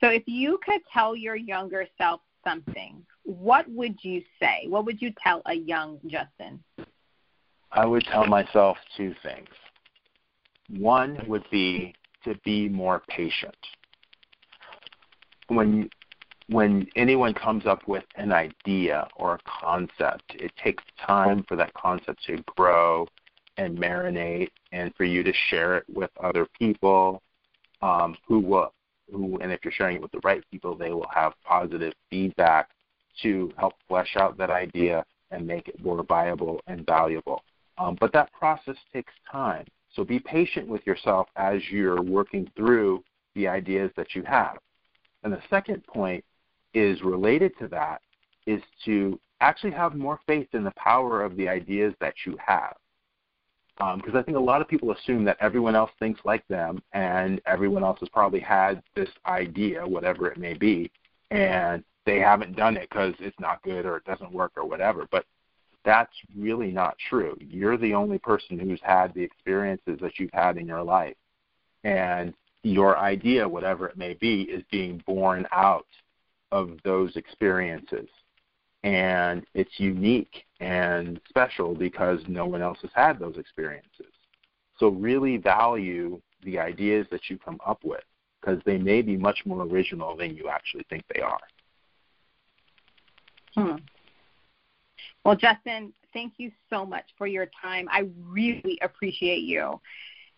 So 0.00 0.08
if 0.08 0.22
you 0.26 0.58
could 0.64 0.80
tell 0.92 1.14
your 1.14 1.36
younger 1.36 1.86
self 1.98 2.20
something, 2.42 3.04
what 3.24 3.68
would 3.70 4.02
you 4.02 4.22
say? 4.40 4.66
What 4.68 4.86
would 4.86 5.00
you 5.00 5.12
tell 5.22 5.42
a 5.46 5.54
young 5.54 5.98
Justin? 6.06 6.62
I 7.74 7.84
would 7.84 8.04
tell 8.04 8.24
myself 8.26 8.76
two 8.96 9.14
things. 9.22 9.48
One 10.70 11.18
would 11.26 11.44
be 11.50 11.94
to 12.24 12.36
be 12.44 12.68
more 12.68 13.02
patient. 13.08 13.56
When 15.48 15.90
when 16.48 16.86
anyone 16.94 17.34
comes 17.34 17.66
up 17.66 17.88
with 17.88 18.04
an 18.16 18.30
idea 18.30 19.08
or 19.16 19.34
a 19.34 19.38
concept, 19.60 20.34
it 20.34 20.52
takes 20.62 20.84
time 21.04 21.44
for 21.48 21.56
that 21.56 21.72
concept 21.74 22.22
to 22.26 22.44
grow 22.56 23.08
and 23.56 23.78
marinate, 23.78 24.50
and 24.72 24.94
for 24.94 25.04
you 25.04 25.22
to 25.22 25.32
share 25.48 25.78
it 25.78 25.84
with 25.92 26.10
other 26.22 26.46
people 26.58 27.22
um, 27.82 28.16
who 28.26 28.40
will, 28.40 28.72
who, 29.10 29.38
and 29.38 29.52
if 29.52 29.60
you're 29.64 29.72
sharing 29.72 29.96
it 29.96 30.02
with 30.02 30.12
the 30.12 30.20
right 30.22 30.42
people, 30.50 30.76
they 30.76 30.90
will 30.90 31.08
have 31.12 31.32
positive 31.44 31.94
feedback 32.10 32.68
to 33.22 33.52
help 33.56 33.74
flesh 33.88 34.16
out 34.16 34.36
that 34.36 34.50
idea 34.50 35.04
and 35.30 35.46
make 35.46 35.68
it 35.68 35.82
more 35.82 36.02
viable 36.02 36.60
and 36.66 36.84
valuable. 36.84 37.42
Um, 37.78 37.96
but 38.00 38.12
that 38.12 38.32
process 38.32 38.76
takes 38.92 39.12
time. 39.30 39.66
So 39.94 40.04
be 40.04 40.18
patient 40.18 40.68
with 40.68 40.86
yourself 40.86 41.28
as 41.36 41.60
you're 41.70 42.02
working 42.02 42.50
through 42.56 43.02
the 43.34 43.48
ideas 43.48 43.90
that 43.96 44.14
you 44.14 44.22
have. 44.24 44.58
And 45.22 45.32
the 45.32 45.42
second 45.50 45.84
point 45.86 46.24
is 46.74 47.02
related 47.02 47.52
to 47.58 47.68
that 47.68 48.00
is 48.46 48.62
to 48.84 49.18
actually 49.40 49.72
have 49.72 49.94
more 49.94 50.20
faith 50.26 50.48
in 50.52 50.64
the 50.64 50.72
power 50.76 51.22
of 51.22 51.36
the 51.36 51.48
ideas 51.48 51.94
that 52.00 52.14
you 52.26 52.36
have. 52.44 52.74
Because 53.76 54.14
um, 54.14 54.16
I 54.16 54.22
think 54.22 54.36
a 54.36 54.40
lot 54.40 54.60
of 54.60 54.68
people 54.68 54.92
assume 54.92 55.24
that 55.24 55.36
everyone 55.40 55.74
else 55.74 55.90
thinks 55.98 56.20
like 56.24 56.46
them 56.46 56.80
and 56.92 57.40
everyone 57.44 57.82
else 57.82 57.98
has 58.00 58.08
probably 58.08 58.38
had 58.38 58.82
this 58.94 59.08
idea, 59.26 59.86
whatever 59.86 60.28
it 60.28 60.38
may 60.38 60.54
be, 60.54 60.92
and 61.32 61.82
they 62.06 62.20
haven't 62.20 62.54
done 62.54 62.76
it 62.76 62.88
because 62.88 63.14
it's 63.18 63.38
not 63.40 63.62
good 63.62 63.84
or 63.84 63.96
it 63.96 64.04
doesn't 64.04 64.32
work 64.32 64.52
or 64.56 64.64
whatever. 64.64 65.08
But 65.10 65.24
that's 65.84 66.14
really 66.36 66.70
not 66.70 66.96
true. 67.08 67.36
You're 67.40 67.76
the 67.76 67.94
only 67.94 68.18
person 68.18 68.58
who's 68.58 68.80
had 68.82 69.12
the 69.14 69.22
experiences 69.22 69.98
that 70.00 70.18
you've 70.18 70.32
had 70.32 70.56
in 70.56 70.66
your 70.66 70.82
life. 70.82 71.16
And 71.84 72.34
your 72.62 72.98
idea, 72.98 73.46
whatever 73.46 73.86
it 73.86 73.96
may 73.96 74.14
be, 74.14 74.42
is 74.42 74.62
being 74.70 75.02
born 75.06 75.46
out 75.52 75.86
of 76.50 76.78
those 76.84 77.16
experiences. 77.16 78.08
And 78.82 79.44
it's 79.54 79.78
unique 79.78 80.44
and 80.60 81.20
special 81.28 81.74
because 81.74 82.20
no 82.26 82.46
one 82.46 82.62
else 82.62 82.78
has 82.82 82.90
had 82.94 83.18
those 83.18 83.36
experiences. 83.36 84.12
So, 84.78 84.88
really 84.88 85.36
value 85.36 86.20
the 86.42 86.58
ideas 86.58 87.06
that 87.10 87.30
you 87.30 87.38
come 87.38 87.60
up 87.64 87.80
with 87.84 88.02
because 88.40 88.60
they 88.64 88.76
may 88.76 89.02
be 89.02 89.16
much 89.16 89.42
more 89.46 89.62
original 89.62 90.16
than 90.16 90.36
you 90.36 90.48
actually 90.48 90.84
think 90.90 91.04
they 91.14 91.20
are. 91.20 91.38
Hmm. 93.54 93.76
Well, 95.24 95.36
Justin, 95.36 95.92
thank 96.12 96.34
you 96.38 96.50
so 96.70 96.84
much 96.84 97.04
for 97.16 97.26
your 97.26 97.48
time. 97.60 97.88
I 97.90 98.08
really 98.22 98.78
appreciate 98.82 99.42
you. 99.42 99.80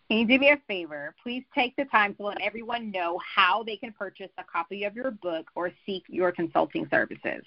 Can 0.09 0.19
you 0.19 0.27
do 0.27 0.39
me 0.39 0.51
a 0.51 0.57
favor? 0.67 1.13
Please 1.21 1.43
take 1.53 1.75
the 1.75 1.83
time 1.85 2.15
to 2.15 2.23
let 2.23 2.41
everyone 2.41 2.91
know 2.91 3.19
how 3.35 3.63
they 3.63 3.75
can 3.75 3.91
purchase 3.91 4.29
a 4.37 4.43
copy 4.43 4.85
of 4.85 4.95
your 4.95 5.11
book 5.11 5.47
or 5.55 5.71
seek 5.85 6.03
your 6.07 6.31
consulting 6.31 6.87
services. 6.89 7.43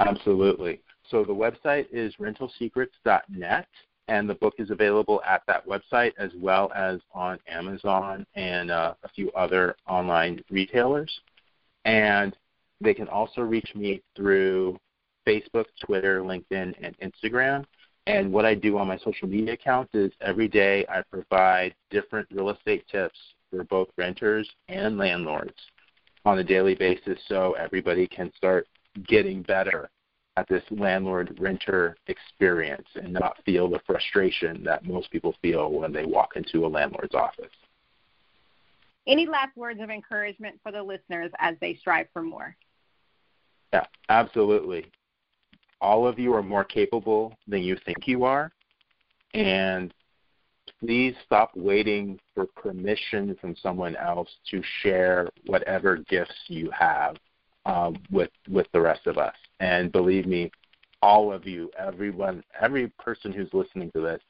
Absolutely. 0.00 0.80
So 1.10 1.22
the 1.22 1.34
website 1.34 1.86
is 1.92 2.14
rentalsecrets.net, 2.18 3.68
and 4.08 4.28
the 4.28 4.34
book 4.34 4.54
is 4.58 4.70
available 4.70 5.20
at 5.26 5.42
that 5.46 5.66
website 5.66 6.12
as 6.18 6.30
well 6.36 6.72
as 6.74 7.00
on 7.12 7.38
Amazon 7.46 8.26
and 8.34 8.70
uh, 8.70 8.94
a 9.02 9.08
few 9.10 9.30
other 9.32 9.76
online 9.86 10.42
retailers. 10.50 11.12
And 11.84 12.34
they 12.80 12.94
can 12.94 13.08
also 13.08 13.42
reach 13.42 13.74
me 13.74 14.02
through 14.16 14.78
Facebook, 15.26 15.66
Twitter, 15.84 16.22
LinkedIn, 16.22 16.74
and 16.80 16.96
Instagram. 16.98 17.64
And 18.06 18.26
mm-hmm. 18.26 18.34
what 18.34 18.44
I 18.44 18.54
do 18.54 18.78
on 18.78 18.88
my 18.88 18.98
social 18.98 19.28
media 19.28 19.54
accounts 19.54 19.94
is 19.94 20.12
every 20.20 20.48
day 20.48 20.84
I 20.88 21.02
provide 21.10 21.74
different 21.90 22.28
real 22.30 22.50
estate 22.50 22.84
tips 22.90 23.18
for 23.50 23.64
both 23.64 23.88
renters 23.96 24.48
and 24.68 24.98
landlords 24.98 25.54
on 26.24 26.38
a 26.38 26.44
daily 26.44 26.74
basis 26.74 27.18
so 27.28 27.52
everybody 27.52 28.06
can 28.06 28.32
start 28.36 28.66
getting 29.06 29.42
better 29.42 29.90
at 30.36 30.48
this 30.48 30.62
landlord 30.70 31.36
renter 31.40 31.96
experience 32.08 32.88
and 32.96 33.12
not 33.12 33.36
feel 33.44 33.68
the 33.68 33.80
frustration 33.86 34.64
that 34.64 34.84
most 34.84 35.10
people 35.10 35.34
feel 35.40 35.70
when 35.70 35.92
they 35.92 36.04
walk 36.04 36.32
into 36.34 36.66
a 36.66 36.68
landlord's 36.68 37.14
office. 37.14 37.52
Any 39.06 39.26
last 39.26 39.56
words 39.56 39.80
of 39.80 39.90
encouragement 39.90 40.58
for 40.62 40.72
the 40.72 40.82
listeners 40.82 41.30
as 41.38 41.56
they 41.60 41.74
strive 41.74 42.06
for 42.12 42.22
more? 42.22 42.56
Yeah, 43.72 43.86
absolutely 44.08 44.86
all 45.84 46.06
of 46.06 46.18
you 46.18 46.32
are 46.32 46.42
more 46.42 46.64
capable 46.64 47.36
than 47.46 47.62
you 47.62 47.76
think 47.84 48.08
you 48.08 48.24
are. 48.24 48.50
And 49.34 49.92
please 50.80 51.14
stop 51.26 51.50
waiting 51.54 52.18
for 52.34 52.46
permission 52.46 53.36
from 53.38 53.54
someone 53.62 53.94
else 53.96 54.30
to 54.50 54.62
share 54.82 55.28
whatever 55.44 55.98
gifts 56.08 56.34
you 56.48 56.70
have 56.70 57.16
um, 57.66 57.96
with 58.10 58.30
with 58.48 58.66
the 58.72 58.80
rest 58.80 59.06
of 59.06 59.18
us. 59.18 59.34
And 59.60 59.92
believe 59.92 60.26
me, 60.26 60.50
all 61.02 61.30
of 61.30 61.46
you, 61.46 61.70
everyone, 61.78 62.42
every 62.60 62.88
person 62.98 63.30
who's 63.30 63.52
listening 63.52 63.90
to 63.92 64.00
this 64.00 64.22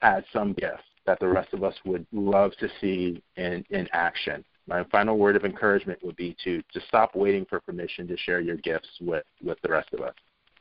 has 0.00 0.24
some 0.32 0.54
gift 0.54 0.82
that 1.04 1.20
the 1.20 1.28
rest 1.28 1.52
of 1.52 1.62
us 1.62 1.74
would 1.84 2.06
love 2.12 2.52
to 2.60 2.68
see 2.80 3.22
in, 3.36 3.64
in 3.68 3.86
action. 3.92 4.44
My 4.66 4.84
final 4.84 5.18
word 5.18 5.36
of 5.36 5.44
encouragement 5.44 5.98
would 6.02 6.16
be 6.16 6.36
to, 6.44 6.62
to 6.72 6.80
stop 6.88 7.14
waiting 7.14 7.44
for 7.44 7.60
permission 7.60 8.06
to 8.08 8.16
share 8.16 8.40
your 8.40 8.56
gifts 8.56 8.88
with, 9.00 9.24
with 9.42 9.58
the 9.62 9.68
rest 9.68 9.92
of 9.92 10.00
us. 10.00 10.14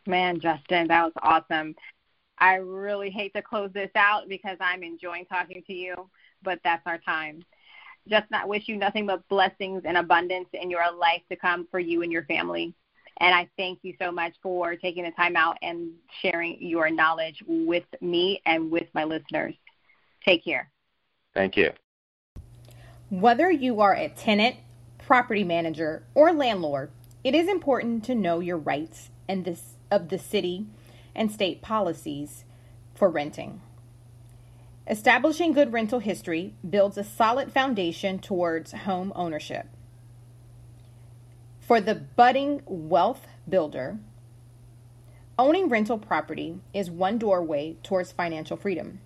Man, 0.08 0.40
Justin, 0.40 0.88
that 0.88 1.04
was 1.04 1.14
awesome. 1.22 1.76
I 2.38 2.56
really 2.56 3.12
hate 3.12 3.34
to 3.36 3.42
close 3.42 3.72
this 3.72 3.92
out 3.96 4.28
because 4.28 4.58
I'm 4.60 4.82
enjoying 4.84 5.26
talking 5.26 5.64
to 5.68 5.74
you, 5.74 6.10
but 6.42 6.60
that's 6.64 6.82
our 6.88 6.98
time. 6.98 7.44
Just 8.08 8.32
not 8.32 8.48
wish 8.48 8.68
you 8.68 8.78
nothing 8.78 9.06
but 9.06 9.28
blessings 9.30 9.84
and 9.86 9.96
abundance 9.96 10.50
in 10.54 10.72
your 10.72 10.92
life 10.92 11.22
to 11.30 11.36
come 11.36 11.68
for 11.70 11.80
you 11.80 12.02
and 12.02 12.12
your 12.12 12.24
family. 12.26 12.74
And 13.20 13.36
I 13.36 13.48
thank 13.58 13.80
you 13.84 13.94
so 14.02 14.12
much 14.12 14.34
for 14.42 14.76
taking 14.76 15.04
the 15.04 15.12
time 15.12 15.36
out 15.36 15.58
and 15.62 15.92
sharing 16.22 16.60
your 16.60 16.90
knowledge 16.90 17.44
with 17.46 17.86
me 18.02 18.42
and 18.48 18.72
with 18.72 18.88
my 18.96 19.04
listeners. 19.04 19.54
Take 20.26 20.44
care. 20.44 20.72
Thank 21.36 21.56
you. 21.56 21.72
Whether 23.12 23.52
you 23.52 23.82
are 23.82 23.94
a 23.94 24.10
tenant, 24.10 24.56
property 24.98 25.44
manager, 25.44 26.04
or 26.16 26.34
landlord, 26.34 26.90
it 27.24 27.36
is 27.36 27.48
important 27.48 28.04
to 28.06 28.16
know 28.16 28.40
your 28.40 28.58
rights 28.58 29.12
and 29.28 29.46
this 29.46 29.76
of 29.92 30.10
the 30.10 30.18
city 30.18 30.66
and 31.14 31.32
state 31.32 31.62
policies 31.62 32.46
for 32.96 33.10
renting. 33.10 33.62
Establishing 34.88 35.54
good 35.54 35.72
rental 35.72 36.00
history 36.00 36.56
builds 36.68 36.98
a 36.98 37.04
solid 37.04 37.52
foundation 37.52 38.18
towards 38.18 38.72
home 38.72 39.14
ownership. 39.16 39.68
For 41.60 41.80
the 41.80 41.96
budding 41.96 42.64
wealth 42.66 43.28
builder, 43.48 44.00
owning 45.38 45.70
rental 45.70 45.98
property 45.98 46.60
is 46.74 46.90
one 46.90 47.18
doorway 47.18 47.78
towards 47.84 48.12
financial 48.12 48.58
freedom. 48.58 49.00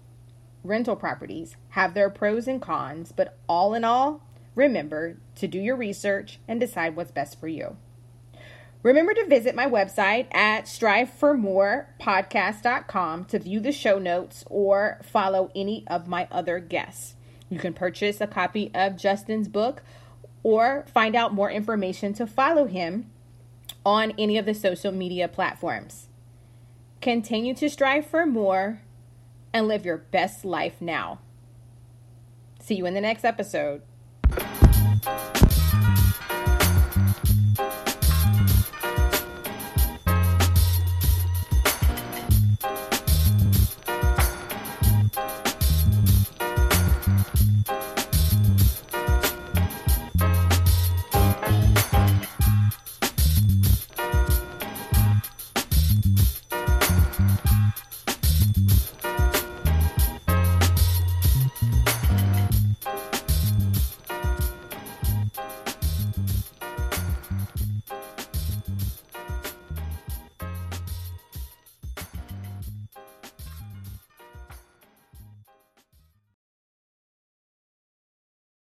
Rental 0.64 0.96
properties 0.96 1.58
have 1.70 1.94
their 1.94 2.10
pros 2.10 2.48
and 2.48 2.62
cons, 2.62 3.12
but 3.12 3.38
all 3.48 3.74
in 3.74 3.84
all, 3.84 4.24
remember 4.56 5.18
to 5.36 5.48
do 5.48 5.60
your 5.60 5.76
research 5.76 6.40
and 6.48 6.60
decide 6.60 6.96
what's 6.96 7.12
best 7.12 7.40
for 7.40 7.48
you. 7.48 7.78
Remember 8.86 9.14
to 9.16 9.26
visit 9.26 9.56
my 9.56 9.66
website 9.66 10.28
at 10.32 10.66
striveformorepodcast.com 10.66 13.26
to 13.26 13.40
view 13.40 13.60
the 13.60 13.72
show 13.72 13.98
notes 13.98 14.44
or 14.46 15.02
follow 15.02 15.50
any 15.56 15.84
of 15.88 16.08
my 16.08 16.28
other 16.30 16.60
guests. 16.60 17.16
You 17.50 17.58
can 17.58 17.74
purchase 17.74 18.22
a 18.22 18.28
copy 18.28 18.70
of 18.76 18.96
Justin's 18.96 19.48
book 19.48 19.82
or 20.44 20.86
find 20.94 21.16
out 21.16 21.34
more 21.34 21.50
information 21.50 22.14
to 22.14 22.28
follow 22.28 22.68
him 22.68 23.10
on 23.84 24.14
any 24.20 24.38
of 24.38 24.46
the 24.46 24.54
social 24.54 24.92
media 24.92 25.28
platforms. 25.28 26.10
Continue 27.02 27.56
to 27.56 27.72
strive 27.72 28.06
for 28.06 28.28
more 28.28 28.82
and 29.52 29.68
live 29.68 29.84
your 29.84 29.98
best 29.98 30.46
life 30.46 30.80
now. 30.80 31.18
See 32.60 32.76
you 32.76 32.86
in 32.86 32.94
the 32.94 33.02
next 33.02 33.26
episode. 33.26 33.82